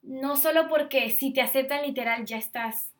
no 0.05 0.37
solo 0.37 0.67
porque 0.67 1.09
si 1.09 1.33
te 1.33 1.41
aceptan 1.41 1.81
literal 1.85 2.25
ya 2.25 2.37
estás 2.37 2.91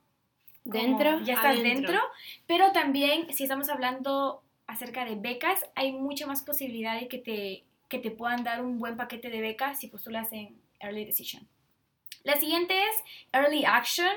como- 0.63 0.73
¿Dentro? 0.81 1.19
ya 1.23 1.33
estás 1.35 1.57
Adentro. 1.59 1.91
dentro, 1.91 2.01
pero 2.47 2.71
también 2.71 3.31
si 3.33 3.43
estamos 3.43 3.69
hablando 3.69 4.41
acerca 4.67 5.05
de 5.05 5.15
becas, 5.15 5.63
hay 5.75 5.91
mucha 5.91 6.25
más 6.25 6.41
posibilidad 6.41 6.99
de 6.99 7.07
que 7.07 7.19
te, 7.19 7.63
que 7.87 7.99
te 7.99 8.09
puedan 8.11 8.43
dar 8.43 8.63
un 8.63 8.79
buen 8.79 8.97
paquete 8.97 9.29
de 9.29 9.41
becas 9.41 9.79
si 9.79 9.87
postulas 9.87 10.31
en 10.33 10.59
Early 10.79 11.05
Decision. 11.05 11.47
La 12.23 12.39
siguiente 12.39 12.73
es 12.79 13.03
Early 13.31 13.63
Action, 13.65 14.11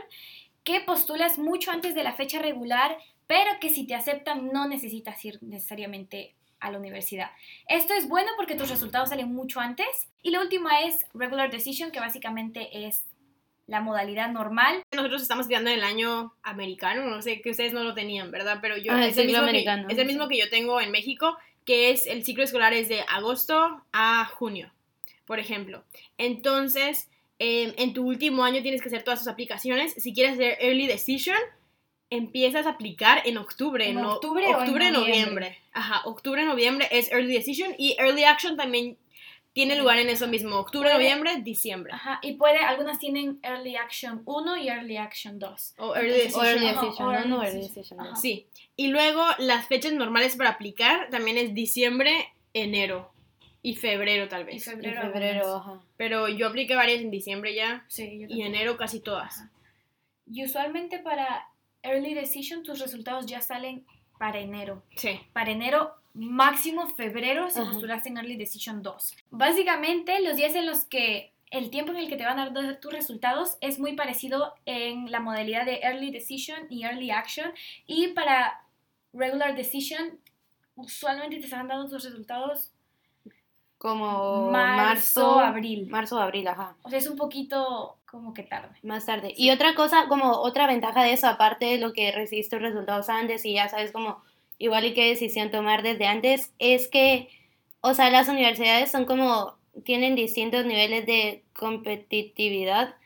que 0.64 0.80
postulas 0.80 1.38
mucho 1.38 1.70
antes 1.70 1.94
de 1.94 2.02
la 2.02 2.14
fecha 2.14 2.38
regular, 2.40 2.96
pero 3.26 3.50
que 3.60 3.68
si 3.68 3.86
te 3.86 3.94
aceptan 3.94 4.48
no 4.50 4.66
necesitas 4.66 5.22
ir 5.26 5.38
necesariamente 5.42 6.34
a 6.60 6.70
la 6.70 6.78
universidad. 6.78 7.30
Esto 7.68 7.94
es 7.94 8.08
bueno 8.08 8.30
porque 8.36 8.54
tus 8.54 8.68
resultados 8.68 9.10
salen 9.10 9.32
mucho 9.32 9.60
antes. 9.60 10.08
Y 10.22 10.30
la 10.30 10.40
última 10.40 10.80
es 10.82 11.06
Regular 11.14 11.50
Decision, 11.50 11.90
que 11.90 12.00
básicamente 12.00 12.86
es 12.86 13.04
la 13.66 13.80
modalidad 13.80 14.30
normal. 14.30 14.82
Nosotros 14.92 15.22
estamos 15.22 15.44
estudiando 15.44 15.70
el 15.70 15.84
año 15.84 16.34
americano, 16.42 17.04
no 17.04 17.22
sé 17.22 17.40
que 17.42 17.50
ustedes 17.50 17.72
no 17.72 17.84
lo 17.84 17.94
tenían, 17.94 18.30
¿verdad? 18.30 18.58
Pero 18.62 18.76
yo 18.78 18.92
Ah, 18.92 19.06
es, 19.06 19.16
el 19.18 19.26
mismo 19.26 19.46
que, 19.46 19.64
es 19.90 19.98
el 19.98 20.06
mismo 20.06 20.26
que 20.26 20.38
yo 20.38 20.48
tengo 20.48 20.80
en 20.80 20.90
México, 20.90 21.36
que 21.66 21.90
es 21.90 22.06
el 22.06 22.24
ciclo 22.24 22.42
escolar 22.42 22.72
es 22.72 22.88
de 22.88 23.02
agosto 23.02 23.82
a 23.92 24.24
junio, 24.24 24.72
por 25.26 25.38
ejemplo. 25.38 25.84
Entonces, 26.16 27.10
eh, 27.38 27.74
en 27.76 27.92
tu 27.92 28.06
último 28.06 28.42
año 28.42 28.62
tienes 28.62 28.80
que 28.80 28.88
hacer 28.88 29.04
todas 29.04 29.20
tus 29.20 29.28
aplicaciones. 29.28 29.92
Si 29.92 30.14
quieres 30.14 30.34
hacer 30.34 30.56
early 30.60 30.86
decision, 30.86 31.38
empiezas 32.10 32.66
a 32.66 32.70
aplicar 32.70 33.22
en 33.26 33.36
octubre, 33.38 33.88
¿En 33.88 33.96
no- 33.96 34.14
octubre 34.14 34.44
o 34.46 34.48
en 34.48 34.54
octubre, 34.56 34.90
noviembre? 34.90 35.16
noviembre. 35.20 35.58
Ajá, 35.72 36.02
octubre, 36.06 36.44
noviembre 36.44 36.88
es 36.90 37.10
early 37.12 37.32
decision 37.34 37.74
y 37.78 37.96
early 37.98 38.24
action 38.24 38.56
también 38.56 38.96
tiene 39.52 39.76
lugar 39.76 39.98
en 39.98 40.08
eso 40.08 40.28
mismo, 40.28 40.56
octubre, 40.56 40.88
Puede- 40.88 40.94
noviembre, 41.02 41.36
diciembre. 41.42 41.92
Ajá, 41.92 42.20
y 42.22 42.34
puede, 42.34 42.58
algunas 42.58 42.98
tienen 43.00 43.40
Early 43.42 43.74
Action 43.76 44.22
1 44.24 44.56
y 44.56 44.68
Early 44.68 44.96
Action 44.98 45.38
2. 45.40 45.74
O 45.78 45.96
early 45.96 46.20
Entonces, 46.20 46.60
decision, 46.60 46.76
o 46.98 47.06
no, 47.10 47.12
early 47.12 47.28
no 47.28 47.42
early 47.42 47.58
decision. 47.62 47.74
decision. 47.74 48.00
Ajá. 48.00 48.10
no. 48.10 48.16
Sí, 48.16 48.46
y 48.76 48.86
luego 48.88 49.24
las 49.38 49.66
fechas 49.66 49.92
normales 49.94 50.36
para 50.36 50.50
aplicar 50.50 51.08
también 51.10 51.38
es 51.38 51.54
diciembre, 51.54 52.32
enero 52.54 53.10
y 53.60 53.74
febrero 53.74 54.28
tal 54.28 54.42
Y 54.42 54.44
vez. 54.44 54.68
En 54.68 54.74
febrero. 54.74 55.02
febrero, 55.02 55.44
algunas. 55.46 55.60
ajá. 55.60 55.80
Pero 55.96 56.28
yo 56.28 56.46
apliqué 56.46 56.76
varias 56.76 57.00
en 57.00 57.10
diciembre 57.10 57.52
ya 57.54 57.84
Sí, 57.88 58.20
yo 58.20 58.26
y 58.28 58.42
enero 58.42 58.76
casi 58.76 59.00
todas. 59.00 59.38
Ajá. 59.40 59.50
Y 60.30 60.44
usualmente 60.44 61.00
para 61.00 61.48
Early 61.82 62.14
Decision 62.14 62.62
tus 62.62 62.78
resultados 62.78 63.26
ya 63.26 63.40
salen 63.40 63.84
para 64.18 64.40
enero. 64.40 64.82
Sí. 64.96 65.20
Para 65.32 65.50
enero, 65.50 65.94
máximo 66.14 66.88
febrero, 66.88 67.48
si 67.50 67.60
Ajá. 67.60 67.70
postulaste 67.70 68.08
en 68.08 68.18
Early 68.18 68.36
Decision 68.36 68.82
2. 68.82 69.16
Básicamente, 69.30 70.20
los 70.20 70.36
días 70.36 70.54
en 70.54 70.66
los 70.66 70.84
que 70.84 71.32
el 71.50 71.70
tiempo 71.70 71.92
en 71.92 71.98
el 71.98 72.08
que 72.08 72.16
te 72.16 72.24
van 72.24 72.38
a 72.38 72.50
dar 72.50 72.80
tus 72.80 72.92
resultados 72.92 73.56
es 73.60 73.78
muy 73.78 73.94
parecido 73.94 74.54
en 74.66 75.10
la 75.10 75.20
modalidad 75.20 75.64
de 75.64 75.80
Early 75.82 76.10
Decision 76.10 76.66
y 76.68 76.84
Early 76.84 77.10
Action. 77.10 77.52
Y 77.86 78.08
para 78.08 78.64
Regular 79.12 79.56
Decision, 79.56 80.18
usualmente 80.74 81.38
te 81.38 81.44
están 81.44 81.68
dando 81.68 81.88
tus 81.88 82.04
resultados 82.04 82.70
Como 83.78 84.50
marzo, 84.50 85.36
marzo, 85.36 85.40
abril. 85.40 85.86
Marzo, 85.88 86.18
abril, 86.18 86.48
ajá. 86.48 86.76
O 86.82 86.90
sea, 86.90 86.98
es 86.98 87.08
un 87.08 87.16
poquito 87.16 87.96
como 88.10 88.34
que 88.34 88.42
tarde. 88.42 88.76
Más 88.82 89.06
tarde. 89.06 89.28
Sí. 89.36 89.44
Y 89.44 89.50
otra 89.50 89.74
cosa, 89.74 90.06
como 90.08 90.32
otra 90.32 90.66
ventaja 90.66 91.04
de 91.04 91.12
eso, 91.12 91.28
aparte 91.28 91.66
de 91.66 91.78
lo 91.78 91.92
que 91.92 92.10
recibiste 92.10 92.56
tus 92.56 92.66
resultados 92.66 93.08
antes 93.08 93.44
y 93.44 93.54
ya 93.54 93.68
sabes 93.68 93.92
como 93.92 94.20
igual 94.58 94.84
y 94.84 94.94
qué 94.94 95.08
decisión 95.08 95.50
tomar 95.50 95.82
desde 95.82 96.06
antes, 96.06 96.52
es 96.58 96.88
que, 96.88 97.28
o 97.80 97.94
sea, 97.94 98.10
las 98.10 98.28
universidades 98.28 98.90
son 98.90 99.04
como, 99.04 99.56
tienen 99.84 100.16
distintos 100.16 100.64
niveles 100.64 101.06
de 101.06 101.44
competitividad. 101.54 102.96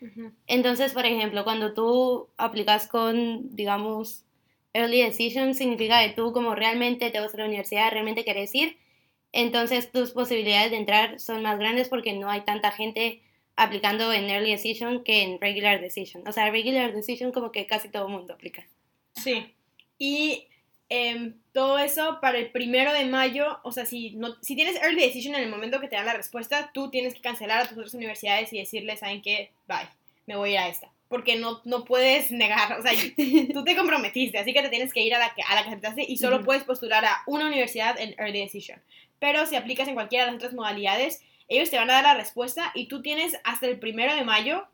Entonces, 0.46 0.94
por 0.94 1.04
ejemplo, 1.04 1.44
cuando 1.44 1.74
tú 1.74 2.28
aplicas 2.38 2.88
con, 2.88 3.54
digamos, 3.54 4.24
Early 4.72 5.02
Decision, 5.02 5.54
significa 5.54 6.00
que 6.00 6.14
tú 6.14 6.32
como 6.32 6.54
realmente 6.54 7.10
te 7.10 7.20
vas 7.20 7.34
a 7.34 7.38
la 7.38 7.44
universidad, 7.44 7.90
realmente 7.90 8.24
quieres 8.24 8.54
ir, 8.54 8.78
entonces 9.32 9.90
tus 9.90 10.10
posibilidades 10.10 10.70
de 10.70 10.76
entrar 10.76 11.18
son 11.18 11.42
más 11.42 11.58
grandes 11.58 11.88
porque 11.88 12.12
no 12.12 12.30
hay 12.30 12.42
tanta 12.42 12.70
gente 12.70 13.22
aplicando 13.56 14.12
en 14.12 14.30
Early 14.30 14.50
Decision 14.50 15.04
que 15.04 15.22
en 15.22 15.40
Regular 15.40 15.80
Decision. 15.80 16.26
O 16.26 16.32
sea, 16.32 16.50
Regular 16.50 16.92
Decision 16.92 17.32
como 17.32 17.52
que 17.52 17.66
casi 17.66 17.88
todo 17.88 18.06
el 18.06 18.12
mundo 18.12 18.34
aplica. 18.34 18.66
Sí. 19.14 19.54
Y 19.98 20.48
em, 20.88 21.34
todo 21.52 21.78
eso 21.78 22.18
para 22.20 22.38
el 22.38 22.50
primero 22.50 22.92
de 22.92 23.06
mayo, 23.06 23.60
o 23.62 23.72
sea, 23.72 23.86
si, 23.86 24.10
no, 24.16 24.36
si 24.42 24.56
tienes 24.56 24.76
early 24.82 25.02
decision 25.02 25.34
en 25.34 25.44
el 25.44 25.50
momento 25.50 25.80
que 25.80 25.88
te 25.88 25.96
dan 25.96 26.06
la 26.06 26.14
respuesta, 26.14 26.70
tú 26.74 26.90
tienes 26.90 27.14
que 27.14 27.20
cancelar 27.20 27.60
a 27.60 27.68
tus 27.68 27.78
otras 27.78 27.94
universidades 27.94 28.52
y 28.52 28.58
decirles, 28.58 29.00
¿saben 29.00 29.22
qué? 29.22 29.50
Bye, 29.66 29.88
me 30.26 30.36
voy 30.36 30.50
a 30.50 30.52
ir 30.52 30.58
a 30.58 30.68
esta. 30.68 30.90
Porque 31.12 31.36
no, 31.36 31.60
no 31.66 31.84
puedes 31.84 32.30
negar, 32.30 32.80
o 32.80 32.82
sea, 32.82 32.92
tú 33.52 33.64
te 33.64 33.76
comprometiste, 33.76 34.38
así 34.38 34.54
que 34.54 34.62
te 34.62 34.70
tienes 34.70 34.94
que 34.94 35.02
ir 35.02 35.14
a 35.14 35.18
la 35.18 35.34
que, 35.34 35.42
a 35.42 35.54
la 35.54 35.62
que 35.62 35.68
aceptaste 35.68 36.06
y 36.08 36.16
solo 36.16 36.36
Ujú. 36.36 36.46
puedes 36.46 36.64
postular 36.64 37.04
a 37.04 37.22
una 37.26 37.48
universidad 37.48 38.00
en 38.00 38.14
early 38.18 38.40
decision. 38.40 38.80
Pero 39.18 39.44
si 39.44 39.54
aplicas 39.54 39.86
en 39.88 39.94
cualquiera 39.94 40.24
de 40.24 40.30
las 40.32 40.38
otras 40.38 40.54
modalidades, 40.54 41.20
ellos 41.48 41.68
te 41.68 41.76
van 41.76 41.90
a 41.90 41.96
dar 41.96 42.04
la 42.04 42.14
respuesta 42.14 42.72
y 42.74 42.86
tú 42.88 43.02
tienes 43.02 43.36
hasta 43.44 43.66
el 43.66 43.78
primero 43.78 44.14
de 44.14 44.24
mayo 44.24 44.66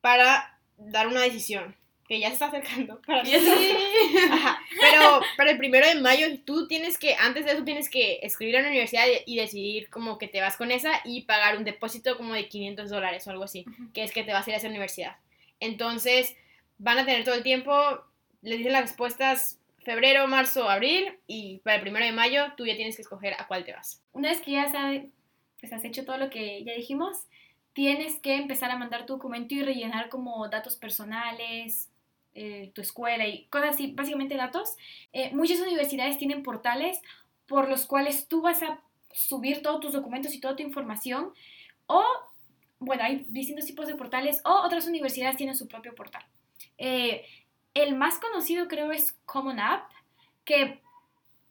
para 0.00 0.58
dar 0.78 1.06
una 1.06 1.20
decisión, 1.22 1.76
que 2.08 2.18
ya 2.18 2.26
se 2.26 2.32
está 2.32 2.46
acercando. 2.46 3.00
Para 3.06 3.22
Ajá, 3.22 4.58
pero 4.80 5.20
para 5.36 5.52
el 5.52 5.58
primero 5.58 5.86
de 5.86 5.94
mayo 6.00 6.26
tú 6.44 6.66
tienes 6.66 6.98
que, 6.98 7.14
antes 7.14 7.44
de 7.44 7.52
eso 7.52 7.62
tienes 7.62 7.88
que 7.88 8.18
escribir 8.22 8.56
a 8.56 8.62
la 8.62 8.68
universidad 8.68 9.04
y, 9.26 9.32
y 9.32 9.36
decidir 9.36 9.88
como 9.90 10.18
que 10.18 10.26
te 10.26 10.40
vas 10.40 10.56
con 10.56 10.72
esa 10.72 11.00
y 11.04 11.22
pagar 11.22 11.56
un 11.56 11.62
depósito 11.62 12.16
como 12.16 12.34
de 12.34 12.48
500 12.48 12.90
dólares 12.90 13.24
o 13.28 13.30
algo 13.30 13.44
así, 13.44 13.64
Ujú. 13.68 13.92
que 13.92 14.02
es 14.02 14.10
que 14.10 14.24
te 14.24 14.32
vas 14.32 14.44
a 14.44 14.50
ir 14.50 14.54
a 14.54 14.58
esa 14.58 14.66
universidad. 14.68 15.16
Entonces 15.64 16.36
van 16.78 16.98
a 16.98 17.04
tener 17.04 17.24
todo 17.24 17.34
el 17.34 17.42
tiempo, 17.42 17.72
les 18.42 18.58
dicen 18.58 18.72
las 18.72 18.82
respuestas 18.82 19.58
febrero, 19.84 20.26
marzo, 20.26 20.68
abril 20.68 21.18
y 21.26 21.58
para 21.58 21.76
el 21.76 21.82
primero 21.82 22.04
de 22.04 22.12
mayo 22.12 22.46
tú 22.56 22.66
ya 22.66 22.74
tienes 22.74 22.96
que 22.96 23.02
escoger 23.02 23.34
a 23.38 23.46
cuál 23.46 23.64
te 23.64 23.72
vas. 23.72 24.02
Una 24.12 24.30
vez 24.30 24.40
que 24.40 24.52
ya 24.52 24.70
sabes, 24.70 25.04
pues 25.60 25.72
has 25.72 25.84
hecho 25.84 26.04
todo 26.04 26.18
lo 26.18 26.30
que 26.30 26.64
ya 26.64 26.72
dijimos, 26.72 27.26
tienes 27.74 28.18
que 28.20 28.34
empezar 28.34 28.70
a 28.70 28.78
mandar 28.78 29.06
tu 29.06 29.14
documento 29.14 29.54
y 29.54 29.62
rellenar 29.62 30.08
como 30.08 30.48
datos 30.48 30.76
personales, 30.76 31.90
eh, 32.34 32.72
tu 32.74 32.80
escuela 32.80 33.26
y 33.26 33.46
cosas 33.46 33.74
así, 33.74 33.92
básicamente 33.92 34.36
datos. 34.36 34.76
Eh, 35.12 35.30
muchas 35.34 35.60
universidades 35.60 36.18
tienen 36.18 36.42
portales 36.42 37.00
por 37.46 37.68
los 37.68 37.86
cuales 37.86 38.26
tú 38.26 38.40
vas 38.42 38.62
a 38.62 38.80
subir 39.12 39.62
todos 39.62 39.80
tus 39.80 39.92
documentos 39.92 40.34
y 40.34 40.40
toda 40.40 40.56
tu 40.56 40.62
información 40.62 41.32
o, 41.86 42.02
bueno, 42.84 43.04
hay 43.04 43.24
distintos 43.28 43.66
tipos 43.66 43.86
de 43.86 43.94
portales 43.94 44.40
o 44.44 44.50
otras 44.50 44.86
universidades 44.86 45.36
tienen 45.36 45.56
su 45.56 45.68
propio 45.68 45.94
portal. 45.94 46.24
Eh, 46.78 47.24
el 47.74 47.96
más 47.96 48.18
conocido 48.18 48.68
creo 48.68 48.92
es 48.92 49.12
Common 49.24 49.58
App, 49.58 49.90
que 50.44 50.80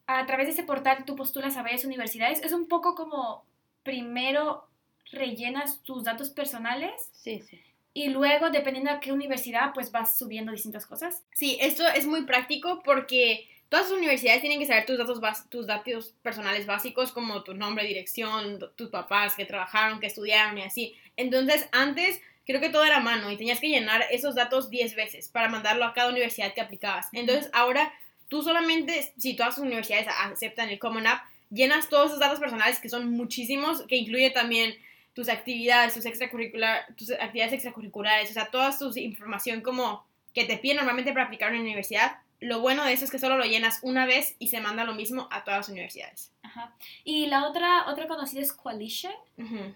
a 0.07 0.25
través 0.25 0.47
de 0.47 0.53
ese 0.53 0.63
portal 0.63 1.05
tú 1.05 1.15
postulas 1.15 1.57
a 1.57 1.63
varias 1.63 1.85
universidades. 1.85 2.41
Es 2.43 2.53
un 2.53 2.67
poco 2.67 2.95
como 2.95 3.45
primero 3.83 4.67
rellenas 5.11 5.81
tus 5.83 6.03
datos 6.03 6.29
personales. 6.29 7.09
Sí, 7.13 7.41
sí. 7.41 7.59
Y 7.93 8.09
luego, 8.09 8.49
dependiendo 8.49 8.91
de 8.91 8.99
qué 8.99 9.11
universidad, 9.11 9.73
pues 9.73 9.91
vas 9.91 10.17
subiendo 10.17 10.51
distintas 10.51 10.85
cosas. 10.85 11.23
Sí, 11.33 11.57
esto 11.61 11.87
es 11.87 12.07
muy 12.07 12.23
práctico 12.23 12.81
porque 12.83 13.47
todas 13.69 13.89
las 13.89 13.97
universidades 13.97 14.41
tienen 14.41 14.59
que 14.59 14.65
saber 14.65 14.85
tus 14.85 14.97
datos, 14.97 15.49
tus 15.49 15.67
datos 15.67 16.15
personales 16.23 16.65
básicos 16.65 17.11
como 17.11 17.43
tu 17.43 17.53
nombre, 17.53 17.85
dirección, 17.85 18.59
tus 18.75 18.89
papás 18.89 19.35
que 19.35 19.45
trabajaron, 19.45 19.99
que 19.99 20.07
estudiaron 20.07 20.57
y 20.57 20.63
así. 20.63 20.95
Entonces, 21.17 21.67
antes 21.71 22.21
creo 22.45 22.60
que 22.60 22.69
todo 22.69 22.84
era 22.84 22.97
a 22.97 23.02
mano 23.02 23.32
y 23.32 23.38
tenías 23.38 23.60
que 23.60 23.69
llenar 23.69 24.04
esos 24.12 24.36
datos 24.36 24.69
10 24.69 24.95
veces 24.95 25.30
para 25.30 25.49
mandarlo 25.49 25.86
a 25.86 25.93
cada 25.93 26.10
universidad 26.10 26.54
que 26.54 26.62
aplicabas. 26.62 27.08
Entonces, 27.13 27.49
ahora 27.54 27.93
tú 28.28 28.41
solamente, 28.41 29.13
si 29.17 29.36
todas 29.36 29.58
las 29.58 29.65
universidades 29.65 30.08
aceptan 30.08 30.69
el 30.69 30.80
Common 30.80 31.08
App, 31.08 31.23
llenas 31.52 31.89
todos 31.89 32.08
esos 32.08 32.19
datos 32.19 32.39
personales 32.39 32.80
que 32.80 32.89
son 32.89 33.12
muchísimos, 33.12 33.84
que 33.88 33.95
incluye 33.95 34.32
también 34.32 34.76
tus 35.13 35.30
actividades, 35.30 35.93
tus, 35.93 36.06
extracurricular, 36.06 36.88
tus 36.97 37.12
actividades 37.12 37.54
extracurriculares, 37.54 38.32
o 38.32 38.34
sea, 38.34 38.47
toda 38.47 38.76
tu 38.78 38.91
información 38.97 39.62
como 39.62 40.04
que 40.34 40.45
te 40.45 40.58
piden 40.58 40.78
normalmente 40.78 41.13
para 41.13 41.26
aplicar 41.26 41.49
en 41.49 41.56
una 41.56 41.63
universidad. 41.65 42.17
Lo 42.39 42.60
bueno 42.60 42.84
de 42.84 42.93
eso 42.93 43.06
es 43.06 43.12
que 43.12 43.19
solo 43.19 43.38
lo 43.38 43.45
llenas 43.45 43.80
una 43.84 44.06
vez 44.06 44.36
y 44.39 44.47
se 44.47 44.60
manda 44.60 44.84
lo 44.84 44.95
mismo 44.95 45.28
a 45.32 45.43
todas 45.43 45.60
las 45.60 45.69
universidades. 45.69 46.32
Ajá. 46.41 46.73
Y 47.04 47.28
la 47.28 47.47
otra, 47.47 47.88
otra 47.88 48.08
conocida 48.08 48.41
es 48.41 48.52
Coalition. 48.52 49.13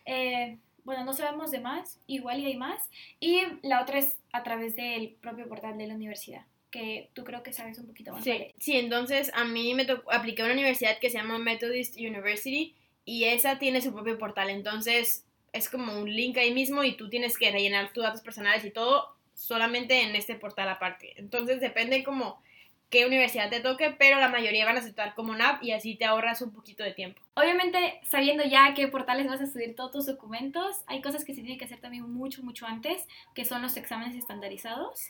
eh, 0.05 0.57
bueno, 0.87 1.03
no 1.03 1.11
sabemos 1.11 1.51
de 1.51 1.59
más, 1.59 1.99
igual 2.07 2.39
y 2.39 2.45
hay 2.45 2.55
más. 2.55 2.81
Y 3.19 3.41
la 3.61 3.81
otra 3.81 3.99
es 3.99 4.17
a 4.31 4.43
través 4.43 4.77
del 4.77 5.17
propio 5.19 5.49
portal 5.49 5.77
de 5.77 5.85
la 5.85 5.95
universidad 5.95 6.45
que 6.71 7.09
tú 7.13 7.25
creo 7.25 7.43
que 7.43 7.51
sabes 7.51 7.77
un 7.77 7.87
poquito 7.87 8.13
más. 8.13 8.23
Sí, 8.23 8.53
sí 8.57 8.77
entonces 8.77 9.29
a 9.33 9.43
mí 9.43 9.73
me 9.73 9.83
tocó, 9.83 10.11
apliqué 10.13 10.41
a 10.41 10.45
una 10.45 10.53
universidad 10.53 10.97
que 10.99 11.09
se 11.09 11.17
llama 11.17 11.39
Methodist 11.39 11.97
University 11.97 12.73
y 13.03 13.25
esa 13.25 13.59
tiene 13.59 13.81
su 13.81 13.93
propio 13.93 14.17
portal, 14.17 14.49
entonces 14.49 15.25
es 15.51 15.69
como 15.69 15.99
un 15.99 16.13
link 16.13 16.37
ahí 16.37 16.53
mismo 16.53 16.85
y 16.85 16.95
tú 16.95 17.09
tienes 17.09 17.37
que 17.37 17.51
rellenar 17.51 17.91
tus 17.91 18.03
datos 18.03 18.21
personales 18.21 18.63
y 18.63 18.71
todo 18.71 19.13
solamente 19.33 20.03
en 20.03 20.15
este 20.15 20.35
portal 20.35 20.69
aparte. 20.69 21.13
Entonces 21.17 21.59
depende 21.59 22.03
como 22.03 22.41
qué 22.89 23.05
universidad 23.05 23.49
te 23.49 23.59
toque, 23.59 23.91
pero 23.91 24.19
la 24.19 24.29
mayoría 24.29 24.65
van 24.65 24.77
a 24.77 24.79
aceptar 24.79 25.13
como 25.13 25.35
NAP 25.35 25.63
y 25.63 25.71
así 25.71 25.95
te 25.95 26.05
ahorras 26.05 26.41
un 26.41 26.51
poquito 26.51 26.83
de 26.83 26.93
tiempo. 26.93 27.21
Obviamente, 27.33 27.99
sabiendo 28.09 28.43
ya 28.43 28.73
qué 28.73 28.87
portales 28.87 29.27
vas 29.27 29.41
a 29.41 29.47
subir 29.47 29.75
todos 29.75 29.91
tus 29.91 30.05
documentos, 30.05 30.83
hay 30.87 31.01
cosas 31.01 31.25
que 31.25 31.33
se 31.33 31.41
tienen 31.41 31.57
que 31.57 31.65
hacer 31.65 31.79
también 31.79 32.09
mucho, 32.09 32.43
mucho 32.43 32.65
antes, 32.65 33.05
que 33.35 33.45
son 33.45 33.61
los 33.61 33.75
exámenes 33.75 34.15
estandarizados. 34.15 35.09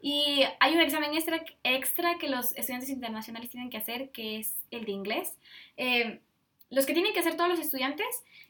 Y 0.00 0.44
hay 0.60 0.74
un 0.74 0.80
examen 0.80 1.10
extra, 1.14 2.18
que 2.18 2.28
los 2.28 2.54
estudiantes 2.56 2.90
internacionales 2.90 3.50
tienen 3.50 3.70
que 3.70 3.78
hacer, 3.78 4.10
que 4.10 4.38
es 4.38 4.54
el 4.70 4.84
de 4.84 4.92
inglés. 4.92 5.36
Eh, 5.76 6.20
los 6.70 6.86
que 6.86 6.92
tienen 6.92 7.12
que 7.12 7.20
hacer 7.20 7.36
todos 7.36 7.50
los 7.50 7.58
estudiantes 7.58 8.06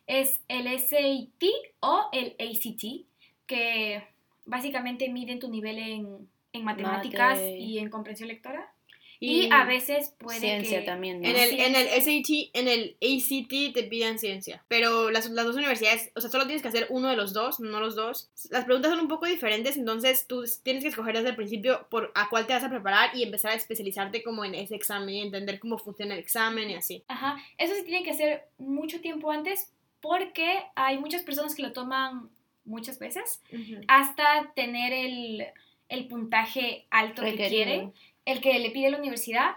es 0.06 0.40
el 0.48 0.66
SAT 0.78 1.44
o 1.80 2.08
el 2.12 2.36
ACT, 2.38 3.06
que 3.46 4.02
básicamente 4.44 5.08
miden 5.08 5.38
tu 5.38 5.48
nivel 5.48 5.78
en, 5.78 6.28
en 6.56 6.64
matemáticas 6.64 7.38
y 7.40 7.78
en 7.78 7.90
comprensión 7.90 8.28
lectora. 8.28 8.72
Y, 9.18 9.48
a 9.50 9.64
veces 9.64 10.14
puede 10.18 10.40
ciencia 10.40 10.84
también. 10.84 11.24
En, 11.24 11.36
el, 11.36 11.58
en 11.58 11.74
el 11.74 11.88
SAT, 11.88 12.50
en 12.52 12.68
el 12.68 12.96
ACT 13.00 13.74
te 13.74 13.84
piden 13.84 14.18
ciencia, 14.18 14.62
pero 14.68 15.10
las, 15.10 15.30
las, 15.30 15.46
dos 15.46 15.56
universidades, 15.56 16.10
o 16.14 16.20
sea, 16.20 16.30
solo 16.30 16.44
tienes 16.44 16.60
que 16.60 16.68
hacer 16.68 16.86
uno 16.90 17.08
de 17.08 17.16
los 17.16 17.32
dos, 17.32 17.58
no 17.58 17.80
los 17.80 17.96
dos. 17.96 18.28
Las 18.50 18.64
preguntas 18.64 18.90
son 18.90 19.00
un 19.00 19.08
poco 19.08 19.26
diferentes, 19.26 19.76
entonces 19.76 20.26
tú 20.26 20.44
tienes 20.62 20.82
que 20.82 20.90
escoger 20.90 21.14
desde 21.16 21.30
el 21.30 21.36
principio 21.36 21.86
por 21.88 22.12
a 22.14 22.28
cuál 22.28 22.46
te 22.46 22.52
vas 22.52 22.64
a 22.64 22.68
preparar 22.68 23.16
y 23.16 23.22
empezar 23.22 23.52
a 23.52 23.54
especializarte 23.54 24.22
como 24.22 24.44
en 24.44 24.54
ese 24.54 24.74
examen 24.74 25.14
y 25.14 25.22
entender 25.22 25.60
cómo 25.60 25.78
funciona 25.78 26.14
el 26.14 26.20
examen 26.20 26.70
y 26.70 26.74
así. 26.74 27.02
Ajá, 27.08 27.38
eso 27.56 27.74
sí 27.74 27.84
tiene 27.84 28.04
que 28.04 28.10
hacer 28.10 28.44
mucho 28.58 29.00
tiempo 29.00 29.30
antes 29.30 29.72
porque 30.02 30.62
hay 30.74 30.98
muchas 30.98 31.22
personas 31.22 31.54
que 31.54 31.62
lo 31.62 31.72
toman 31.72 32.28
muchas 32.66 32.98
veces 32.98 33.40
hasta 33.88 34.52
tener 34.54 34.92
el, 34.92 35.46
el 35.88 36.08
puntaje 36.08 36.86
alto 36.90 37.22
que 37.22 37.36
quieren 37.48 37.92
el 38.26 38.40
que 38.40 38.58
le 38.58 38.70
pide 38.70 38.90
la 38.90 38.98
universidad, 38.98 39.54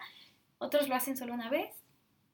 otros 0.59 0.87
lo 0.87 0.95
hacen 0.95 1.17
solo 1.17 1.33
una 1.33 1.49
vez 1.49 1.69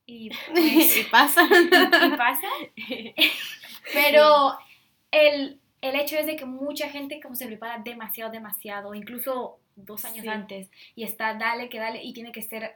y, 0.06 0.30
pues, 0.52 1.08
pasa. 1.10 1.42
Y, 1.52 2.18
pasa. 2.18 2.48
Pero 3.94 4.58
el, 5.12 5.60
hecho 5.82 6.18
es 6.18 6.26
de 6.26 6.36
que 6.36 6.46
mucha 6.46 6.90
gente 6.90 7.20
como 7.22 7.36
se 7.36 7.48
prepara 7.48 7.80
demasiado, 7.80 8.32
demasiado, 8.32 8.94
incluso 8.94 9.60
dos 9.78 10.06
años 10.06 10.26
antes 10.26 10.70
y 10.96 11.04
está 11.04 11.34
dale 11.34 11.68
que 11.68 11.80
dale 11.80 12.02
y 12.02 12.14
tiene 12.14 12.32
que 12.32 12.42
ser 12.42 12.76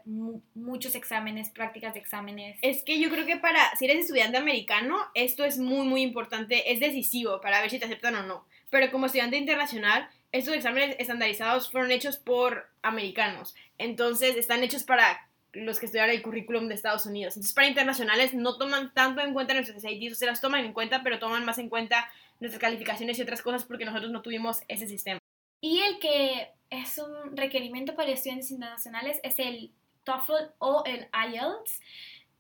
muchos 0.53 0.95
exámenes, 0.95 1.49
prácticas 1.49 1.93
de 1.93 1.99
exámenes. 2.01 2.60
Es 2.62 2.84
que 2.84 2.99
yo 2.99 3.10
creo 3.10 3.25
que 3.25 3.38
para, 3.38 3.73
si 3.77 3.86
eres 3.86 4.01
estudiante 4.01 4.38
americano, 4.38 4.97
esto 5.13 5.45
es 5.45 5.58
muy, 5.58 5.88
muy 5.88 6.01
importante, 6.01 6.73
es 6.73 6.79
decisivo 6.79 7.39
para 7.41 7.62
ver 7.62 7.69
si 7.69 7.79
te 7.79 7.86
aceptan 7.86 8.15
o 8.15 8.23
no. 8.23 8.45
Pero 8.69 8.91
como 8.91 9.05
estudiante 9.05 9.38
internacional, 9.38 10.10
estos 10.31 10.53
exámenes 10.53 10.95
estandarizados 10.99 11.71
fueron 11.71 11.91
hechos 11.91 12.17
por 12.17 12.69
americanos, 12.81 13.55
entonces 13.77 14.35
están 14.35 14.63
hechos 14.63 14.83
para 14.83 15.29
los 15.53 15.79
que 15.79 15.87
estudiaron 15.87 16.15
el 16.15 16.21
currículum 16.21 16.67
de 16.67 16.75
Estados 16.75 17.05
Unidos. 17.05 17.35
Entonces, 17.35 17.53
para 17.53 17.67
internacionales 17.67 18.33
no 18.33 18.57
toman 18.57 18.93
tanto 18.93 19.21
en 19.21 19.33
cuenta 19.33 19.53
nuestros 19.53 19.81
SATs, 19.81 20.11
o 20.11 20.15
se 20.15 20.25
las 20.27 20.41
toman 20.41 20.63
en 20.63 20.73
cuenta, 20.73 21.01
pero 21.01 21.17
toman 21.17 21.45
más 21.45 21.57
en 21.57 21.69
cuenta 21.69 22.07
nuestras 22.39 22.61
calificaciones 22.61 23.17
y 23.17 23.21
otras 23.21 23.41
cosas 23.41 23.65
porque 23.65 23.85
nosotros 23.85 24.11
no 24.11 24.21
tuvimos 24.21 24.61
ese 24.67 24.87
sistema. 24.87 25.19
Y 25.61 25.79
el 25.79 25.99
que 25.99 26.51
es 26.69 26.97
un 26.99 27.35
requerimiento 27.35 27.95
para 27.95 28.11
estudiantes 28.11 28.51
internacionales 28.51 29.19
es 29.23 29.39
el 29.39 29.71
TOEFL 30.03 30.53
o 30.59 30.83
el 30.85 31.07
IELTS. 31.33 31.81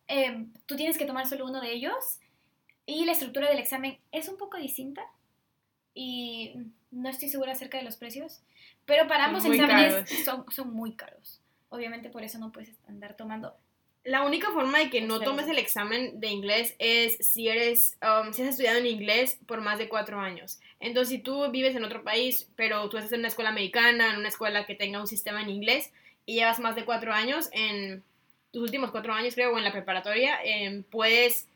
Em, 0.07 0.53
tú 0.65 0.75
tienes 0.75 0.97
que 0.97 1.05
tomar 1.05 1.27
solo 1.27 1.45
uno 1.45 1.61
de 1.61 1.71
ellos 1.71 2.19
y 2.85 3.05
la 3.05 3.11
estructura 3.11 3.49
del 3.49 3.59
examen 3.59 3.99
es 4.11 4.29
un 4.29 4.37
poco 4.37 4.57
distinta 4.57 5.05
y 5.99 6.53
no 6.91 7.09
estoy 7.09 7.27
segura 7.27 7.51
acerca 7.51 7.77
de 7.77 7.83
los 7.83 7.97
precios, 7.97 8.39
pero 8.85 9.05
para 9.09 9.25
ambos 9.25 9.43
exámenes 9.43 10.23
son, 10.23 10.45
son, 10.49 10.73
muy 10.73 10.93
caros. 10.93 11.41
Obviamente 11.67 12.09
por 12.09 12.23
eso 12.23 12.39
no 12.39 12.53
puedes 12.53 12.71
andar 12.87 13.17
tomando. 13.17 13.53
La 14.05 14.23
única 14.23 14.49
forma 14.51 14.79
de 14.79 14.89
que 14.89 15.01
no 15.01 15.19
tomes 15.19 15.49
el 15.49 15.57
examen 15.57 16.21
de 16.21 16.27
inglés 16.27 16.73
es 16.79 17.17
si 17.19 17.49
eres, 17.49 17.97
um, 18.01 18.31
si 18.31 18.43
has 18.43 18.47
estudiado 18.47 18.77
en 18.77 18.85
inglés 18.85 19.39
por 19.45 19.59
más 19.59 19.77
de 19.77 19.89
cuatro 19.89 20.21
años. 20.21 20.61
Entonces, 20.79 21.09
si 21.09 21.19
tú 21.19 21.51
vives 21.51 21.75
en 21.75 21.83
otro 21.83 22.01
país, 22.01 22.49
pero 22.55 22.87
tú 22.87 22.95
estás 22.95 23.11
en 23.11 23.19
una 23.19 23.27
escuela 23.27 23.49
americana, 23.49 24.11
en 24.11 24.19
una 24.19 24.29
escuela 24.29 24.65
que 24.65 24.75
tenga 24.75 25.01
un 25.01 25.07
sistema 25.07 25.41
en 25.41 25.49
inglés, 25.49 25.91
y 26.25 26.35
llevas 26.35 26.61
más 26.61 26.77
de 26.77 26.85
cuatro 26.85 27.11
años, 27.11 27.49
en 27.51 28.03
tus 28.53 28.63
últimos 28.63 28.91
cuatro 28.91 29.13
años 29.13 29.35
creo, 29.35 29.53
o 29.53 29.57
en 29.57 29.65
la 29.65 29.73
preparatoria, 29.73 30.39
em, 30.45 30.81
puedes 30.83 31.49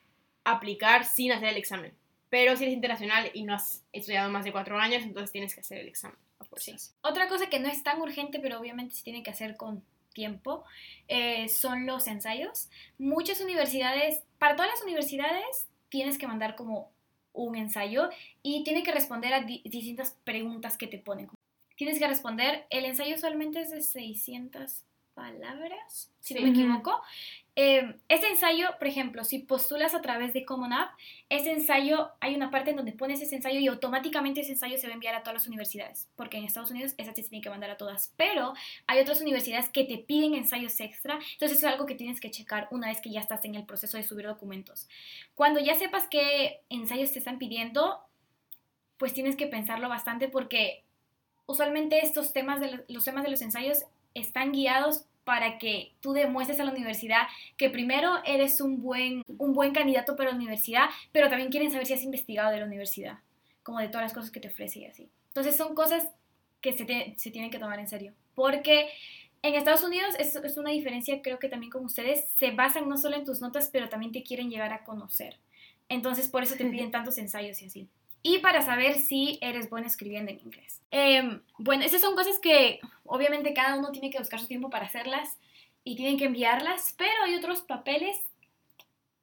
aplicar 0.43 1.06
sin 1.06 1.32
hacer 1.32 1.47
el 1.47 1.58
examen. 1.58 1.93
Pero 2.33 2.57
si 2.57 2.63
eres 2.63 2.73
internacional 2.73 3.29
y 3.35 3.43
no 3.43 3.53
has 3.53 3.83
estudiado 3.91 4.27
más 4.31 4.43
de 4.43 4.51
cuatro 4.51 4.79
años, 4.79 5.03
entonces 5.03 5.31
tienes 5.31 5.53
que 5.53 5.61
hacer 5.61 5.77
el 5.77 5.87
examen. 5.87 6.17
Sí. 6.57 6.73
Otra 7.01 7.27
cosa 7.27 7.45
que 7.45 7.59
no 7.59 7.69
es 7.69 7.83
tan 7.83 8.01
urgente, 8.01 8.39
pero 8.39 8.59
obviamente 8.59 8.95
se 8.95 9.03
tiene 9.03 9.21
que 9.21 9.29
hacer 9.29 9.55
con 9.55 9.83
tiempo, 10.15 10.63
eh, 11.07 11.47
son 11.47 11.85
los 11.85 12.07
ensayos. 12.07 12.71
Muchas 12.97 13.39
universidades, 13.39 14.23
para 14.39 14.55
todas 14.55 14.71
las 14.71 14.81
universidades, 14.81 15.67
tienes 15.89 16.17
que 16.17 16.25
mandar 16.25 16.55
como 16.55 16.91
un 17.33 17.55
ensayo 17.55 18.09
y 18.41 18.63
tiene 18.63 18.81
que 18.81 18.91
responder 18.91 19.31
a 19.35 19.41
distintas 19.41 20.17
preguntas 20.23 20.75
que 20.75 20.87
te 20.87 20.97
ponen. 20.97 21.29
Tienes 21.75 21.99
que 21.99 22.07
responder, 22.07 22.65
el 22.71 22.85
ensayo 22.85 23.13
usualmente 23.13 23.61
es 23.61 23.69
de 23.69 23.83
600 23.83 24.81
palabras, 25.13 26.12
si 26.19 26.34
no 26.34 26.41
me 26.41 26.49
equivoco. 26.49 27.02
Eh, 27.56 27.95
este 28.10 28.30
ensayo, 28.30 28.69
por 28.80 28.88
ejemplo, 28.88 29.23
si 29.23 29.39
postulas 29.39 29.93
a 29.93 30.02
través 30.02 30.34
de 30.34 30.43
Common 30.43 30.73
App, 30.73 30.91
ese 31.30 31.52
ensayo, 31.52 32.10
hay 32.19 32.34
una 32.36 32.49
parte 32.49 32.71
en 32.71 32.78
donde 32.78 32.93
pones 32.93 33.21
ese 33.21 33.36
ensayo 33.36 33.60
y 33.60 33.67
automáticamente 33.67 34.41
ese 34.41 34.54
ensayo 34.54 34.78
se 34.78 34.88
va 34.88 34.91
a 34.91 34.95
enviar 34.95 35.13
a 35.13 35.21
todas 35.21 35.36
las 35.36 35.47
universidades, 35.47 36.10
porque 36.15 36.38
en 36.38 36.45
Estados 36.45 36.71
Unidos 36.71 36.95
esa 36.97 37.13
se 37.13 37.23
tiene 37.23 37.43
que 37.43 37.52
mandar 37.52 37.69
a 37.69 37.78
todas, 37.78 38.12
pero 38.17 38.54
hay 38.88 38.99
otras 38.99 39.21
universidades 39.21 39.69
que 39.69 39.84
te 39.84 39.99
piden 39.99 40.34
ensayos 40.34 40.80
extra, 40.80 41.15
entonces 41.15 41.58
eso 41.58 41.67
es 41.67 41.73
algo 41.73 41.86
que 41.86 41.95
tienes 41.95 42.19
que 42.19 42.32
checar 42.32 42.67
una 42.71 42.88
vez 42.88 43.02
que 43.02 43.12
ya 43.12 43.19
estás 43.19 43.45
en 43.45 43.54
el 43.56 43.65
proceso 43.65 43.97
de 43.97 44.04
subir 44.04 44.26
documentos. 44.26 44.88
Cuando 45.36 45.60
ya 45.60 45.76
sepas 45.76 46.08
qué 46.10 46.62
ensayos 46.69 47.12
te 47.12 47.19
están 47.19 47.38
pidiendo, 47.38 47.99
pues 48.97 49.13
tienes 49.13 49.36
que 49.36 49.47
pensarlo 49.47 49.89
bastante 49.89 50.28
porque 50.28 50.84
usualmente 51.45 51.99
estos 51.99 52.34
temas 52.34 52.60
de 52.60 52.84
los 52.88 53.04
temas 53.04 53.23
de 53.23 53.30
los 53.30 53.41
ensayos 53.41 53.86
están 54.13 54.52
guiados 54.52 55.06
para 55.23 55.58
que 55.58 55.93
tú 56.02 56.13
demuestres 56.13 56.60
a 56.60 56.65
la 56.65 56.71
universidad 56.71 57.28
que 57.58 57.69
primero 57.69 58.21
eres 58.26 58.60
un 58.62 58.82
buen, 58.82 59.23
un 59.38 59.54
buen 59.54 59.73
candidato 59.73 60.15
para 60.15 60.32
la 60.32 60.36
universidad, 60.36 60.89
pero 61.12 61.30
también 61.30 61.49
quieren 61.49 61.71
saber 61.71 61.88
si 61.88 61.93
has 61.93 62.04
investigado 62.04 62.52
de 62.52 62.60
la 62.60 62.65
universidad, 62.65 63.19
como 63.63 63.80
de 63.80 63.88
todas 63.88 64.04
las 64.04 64.13
cosas 64.13 64.32
que 64.32 64.39
te 64.39 64.49
ofrece 64.49 64.80
y 64.80 64.86
así. 64.86 65.10
Entonces 65.28 65.56
son 65.56 65.76
cosas 65.76 66.10
que 66.62 66.73
se, 66.73 66.86
se 67.17 67.32
tienen 67.32 67.52
que 67.52 67.60
tomar 67.60 67.80
en 67.80 67.88
serio, 67.88 68.13
porque 68.36 68.89
en 69.41 69.56
Estados 69.56 69.84
Unidos 69.84 70.15
es, 70.19 70.36
es 70.36 70.58
una 70.58 70.71
diferencia, 70.71 71.21
creo 71.21 71.39
que 71.39 71.49
también 71.49 71.71
con 71.71 71.86
ustedes, 71.86 72.26
se 72.38 72.52
basan 72.52 72.89
no 72.89 72.97
solo 72.97 73.15
en 73.15 73.26
tus 73.26 73.41
notas, 73.41 73.69
pero 73.71 73.89
también 73.89 74.12
te 74.12 74.23
quieren 74.23 74.49
llegar 74.49 74.73
a 74.73 74.84
conocer. 74.84 75.38
Entonces 75.89 76.28
por 76.28 76.43
eso 76.43 76.56
te 76.56 76.65
piden 76.65 76.91
tantos 76.91 77.17
ensayos 77.17 77.62
y 77.62 77.65
así 77.65 77.89
y 78.23 78.39
para 78.39 78.62
saber 78.62 78.99
si 78.99 79.38
eres 79.41 79.69
bueno 79.69 79.86
escribiendo 79.86 80.31
en 80.31 80.39
inglés. 80.39 80.81
Em, 80.91 81.41
bueno, 81.57 81.83
esas 81.83 82.01
son 82.01 82.15
cosas 82.15 82.39
que 82.39 82.79
obviamente 83.03 83.53
cada 83.53 83.75
uno 83.77 83.91
tiene 83.91 84.09
que 84.09 84.19
buscar 84.19 84.39
su 84.39 84.47
tiempo 84.47 84.69
para 84.69 84.86
hacerlas 84.86 85.38
y 85.83 85.95
tienen 85.97 86.17
que 86.17 86.25
enviarlas, 86.25 86.95
pero 86.97 87.23
hay 87.25 87.36
otros 87.36 87.62
papeles 87.62 88.21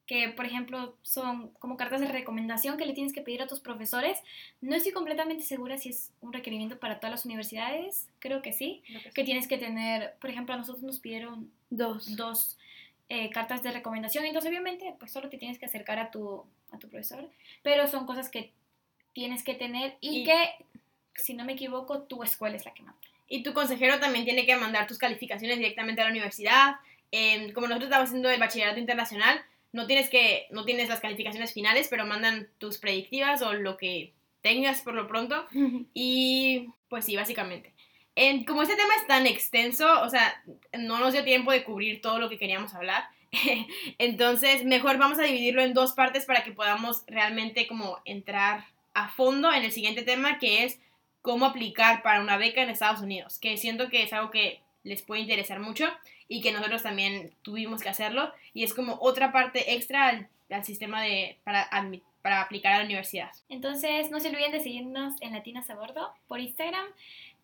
que, 0.06 0.28
por 0.28 0.44
ejemplo, 0.44 0.96
son 1.02 1.50
como 1.60 1.76
cartas 1.76 2.00
de 2.00 2.08
recomendación 2.08 2.76
que 2.76 2.84
le 2.84 2.92
tienes 2.92 3.12
que 3.12 3.22
pedir 3.22 3.42
a 3.42 3.46
tus 3.46 3.60
profesores. 3.60 4.18
No 4.60 4.74
estoy 4.74 4.90
completamente 4.90 5.44
segura 5.44 5.78
si 5.78 5.90
es 5.90 6.10
un 6.20 6.32
requerimiento 6.32 6.78
para 6.80 6.98
todas 6.98 7.12
las 7.12 7.24
universidades, 7.24 8.08
creo 8.18 8.42
que 8.42 8.52
sí, 8.52 8.82
que 9.14 9.24
tienes 9.24 9.46
que 9.46 9.56
tener, 9.56 10.14
por 10.20 10.28
ejemplo, 10.28 10.54
a 10.54 10.58
nosotros 10.58 10.82
nos 10.82 10.98
pidieron 10.98 11.50
Dos. 11.70 12.16
dos 12.16 12.58
eh, 13.08 13.30
cartas 13.30 13.62
de 13.62 13.70
recomendación, 13.70 14.24
entonces 14.24 14.50
obviamente 14.50 14.94
pues 14.98 15.12
solo 15.12 15.28
te 15.28 15.38
tienes 15.38 15.60
que 15.60 15.66
acercar 15.66 16.00
a 16.00 16.10
tu, 16.10 16.44
a 16.72 16.78
tu 16.78 16.88
profesor, 16.88 17.30
pero 17.62 17.86
son 17.86 18.04
cosas 18.04 18.28
que 18.28 18.52
tienes 19.12 19.42
que 19.42 19.54
tener 19.54 19.96
y, 20.00 20.20
Y- 20.20 20.24
que, 20.24 20.50
si 21.14 21.34
no 21.34 21.44
me 21.44 21.52
equivoco, 21.52 22.02
tu 22.02 22.22
escuela 22.22 22.56
es 22.56 22.64
la 22.64 22.72
que 22.74 22.82
manda. 22.82 22.98
Y 23.28 23.42
tu 23.42 23.52
consejero 23.52 24.00
también 24.00 24.24
tiene 24.24 24.44
que 24.46 24.56
mandar 24.56 24.86
tus 24.86 24.98
calificaciones 24.98 25.58
directamente 25.58 26.00
a 26.00 26.04
la 26.04 26.10
universidad. 26.10 26.76
Em, 27.12 27.52
como 27.52 27.66
nosotros 27.68 27.88
estamos 27.88 28.08
haciendo 28.08 28.30
el 28.30 28.40
bachillerato 28.40 28.78
internacional, 28.80 29.40
no 29.72 29.86
tienes, 29.86 30.08
que, 30.10 30.46
no 30.50 30.64
tienes 30.64 30.88
las 30.88 30.98
calificaciones 31.00 31.52
finales, 31.52 31.86
pero 31.88 32.06
mandan 32.06 32.48
tus 32.58 32.78
predictivas 32.78 33.40
o 33.42 33.52
lo 33.52 33.76
que 33.76 34.12
tengas 34.42 34.80
por 34.82 34.94
lo 34.94 35.06
pronto. 35.06 35.46
Y 35.94 36.68
pues 36.88 37.04
sí, 37.04 37.14
básicamente. 37.14 37.72
En- 38.16 38.44
como 38.44 38.62
este 38.62 38.74
tema 38.74 38.92
es 39.00 39.06
tan 39.06 39.26
extenso, 39.26 40.02
o 40.02 40.08
sea, 40.10 40.42
no 40.76 40.98
nos 40.98 41.12
dio 41.12 41.22
tiempo 41.22 41.52
de 41.52 41.62
cubrir 41.62 42.00
todo 42.00 42.18
lo 42.18 42.28
que 42.28 42.38
queríamos 42.38 42.74
hablar. 42.74 43.04
Entonces, 43.98 44.64
mejor 44.64 44.98
vamos 44.98 45.18
a 45.18 45.22
dividirlo 45.22 45.62
en 45.62 45.74
dos 45.74 45.92
partes 45.92 46.24
para 46.24 46.42
que 46.42 46.52
podamos 46.52 47.04
realmente 47.06 47.66
como 47.68 47.98
entrar 48.04 48.64
a 49.04 49.08
fondo 49.08 49.52
en 49.52 49.64
el 49.64 49.72
siguiente 49.72 50.02
tema, 50.02 50.38
que 50.38 50.64
es 50.64 50.78
cómo 51.22 51.46
aplicar 51.46 52.02
para 52.02 52.20
una 52.20 52.36
beca 52.36 52.62
en 52.62 52.70
Estados 52.70 53.00
Unidos, 53.00 53.38
que 53.38 53.56
siento 53.56 53.88
que 53.88 54.02
es 54.02 54.12
algo 54.12 54.30
que 54.30 54.60
les 54.84 55.02
puede 55.02 55.22
interesar 55.22 55.60
mucho 55.60 55.86
y 56.28 56.40
que 56.40 56.52
nosotros 56.52 56.82
también 56.82 57.32
tuvimos 57.42 57.82
que 57.82 57.88
hacerlo 57.88 58.32
y 58.54 58.64
es 58.64 58.74
como 58.74 58.98
otra 59.00 59.32
parte 59.32 59.74
extra 59.74 60.08
al, 60.08 60.28
al 60.50 60.64
sistema 60.64 61.02
de, 61.02 61.38
para, 61.44 61.68
para 62.22 62.42
aplicar 62.42 62.74
a 62.74 62.78
la 62.78 62.84
universidad. 62.84 63.30
Entonces, 63.48 64.10
no 64.10 64.20
se 64.20 64.28
olviden 64.28 64.52
de 64.52 64.60
seguirnos 64.60 65.14
en 65.20 65.32
Latinas 65.32 65.68
a 65.70 65.74
Bordo 65.74 66.12
por 66.28 66.40
Instagram 66.40 66.86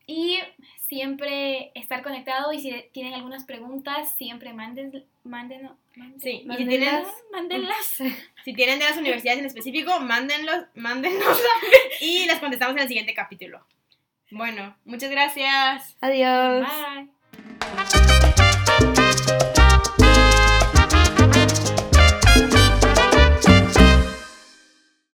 y 0.06 0.38
siempre 0.78 1.72
estar 1.74 2.02
conectado 2.02 2.52
y 2.52 2.60
si 2.60 2.72
tienen 2.92 3.14
algunas 3.14 3.44
preguntas, 3.44 4.12
siempre 4.16 4.52
manden, 4.52 5.04
manden, 5.24 5.68
manden- 5.96 6.20
Sí, 6.20 6.30
y 6.30 6.38
si 6.40 6.44
Mándenlas. 6.46 6.68
tienen, 6.68 7.04
mándenlas. 7.32 7.98
si 8.44 8.52
tienen 8.54 8.78
de 8.78 8.84
las 8.84 8.96
universidades 8.96 9.40
en 9.40 9.46
específico, 9.46 9.98
mándenlos, 10.00 10.66
mándennos 10.74 11.40
y 12.00 12.26
las 12.26 12.38
contestamos 12.38 12.76
en 12.76 12.82
el 12.82 12.88
siguiente 12.88 13.14
capítulo. 13.14 13.66
Bueno, 14.30 14.76
muchas 14.84 15.10
gracias. 15.10 15.96
Adiós. 16.00 16.66
Bye. 16.66 17.15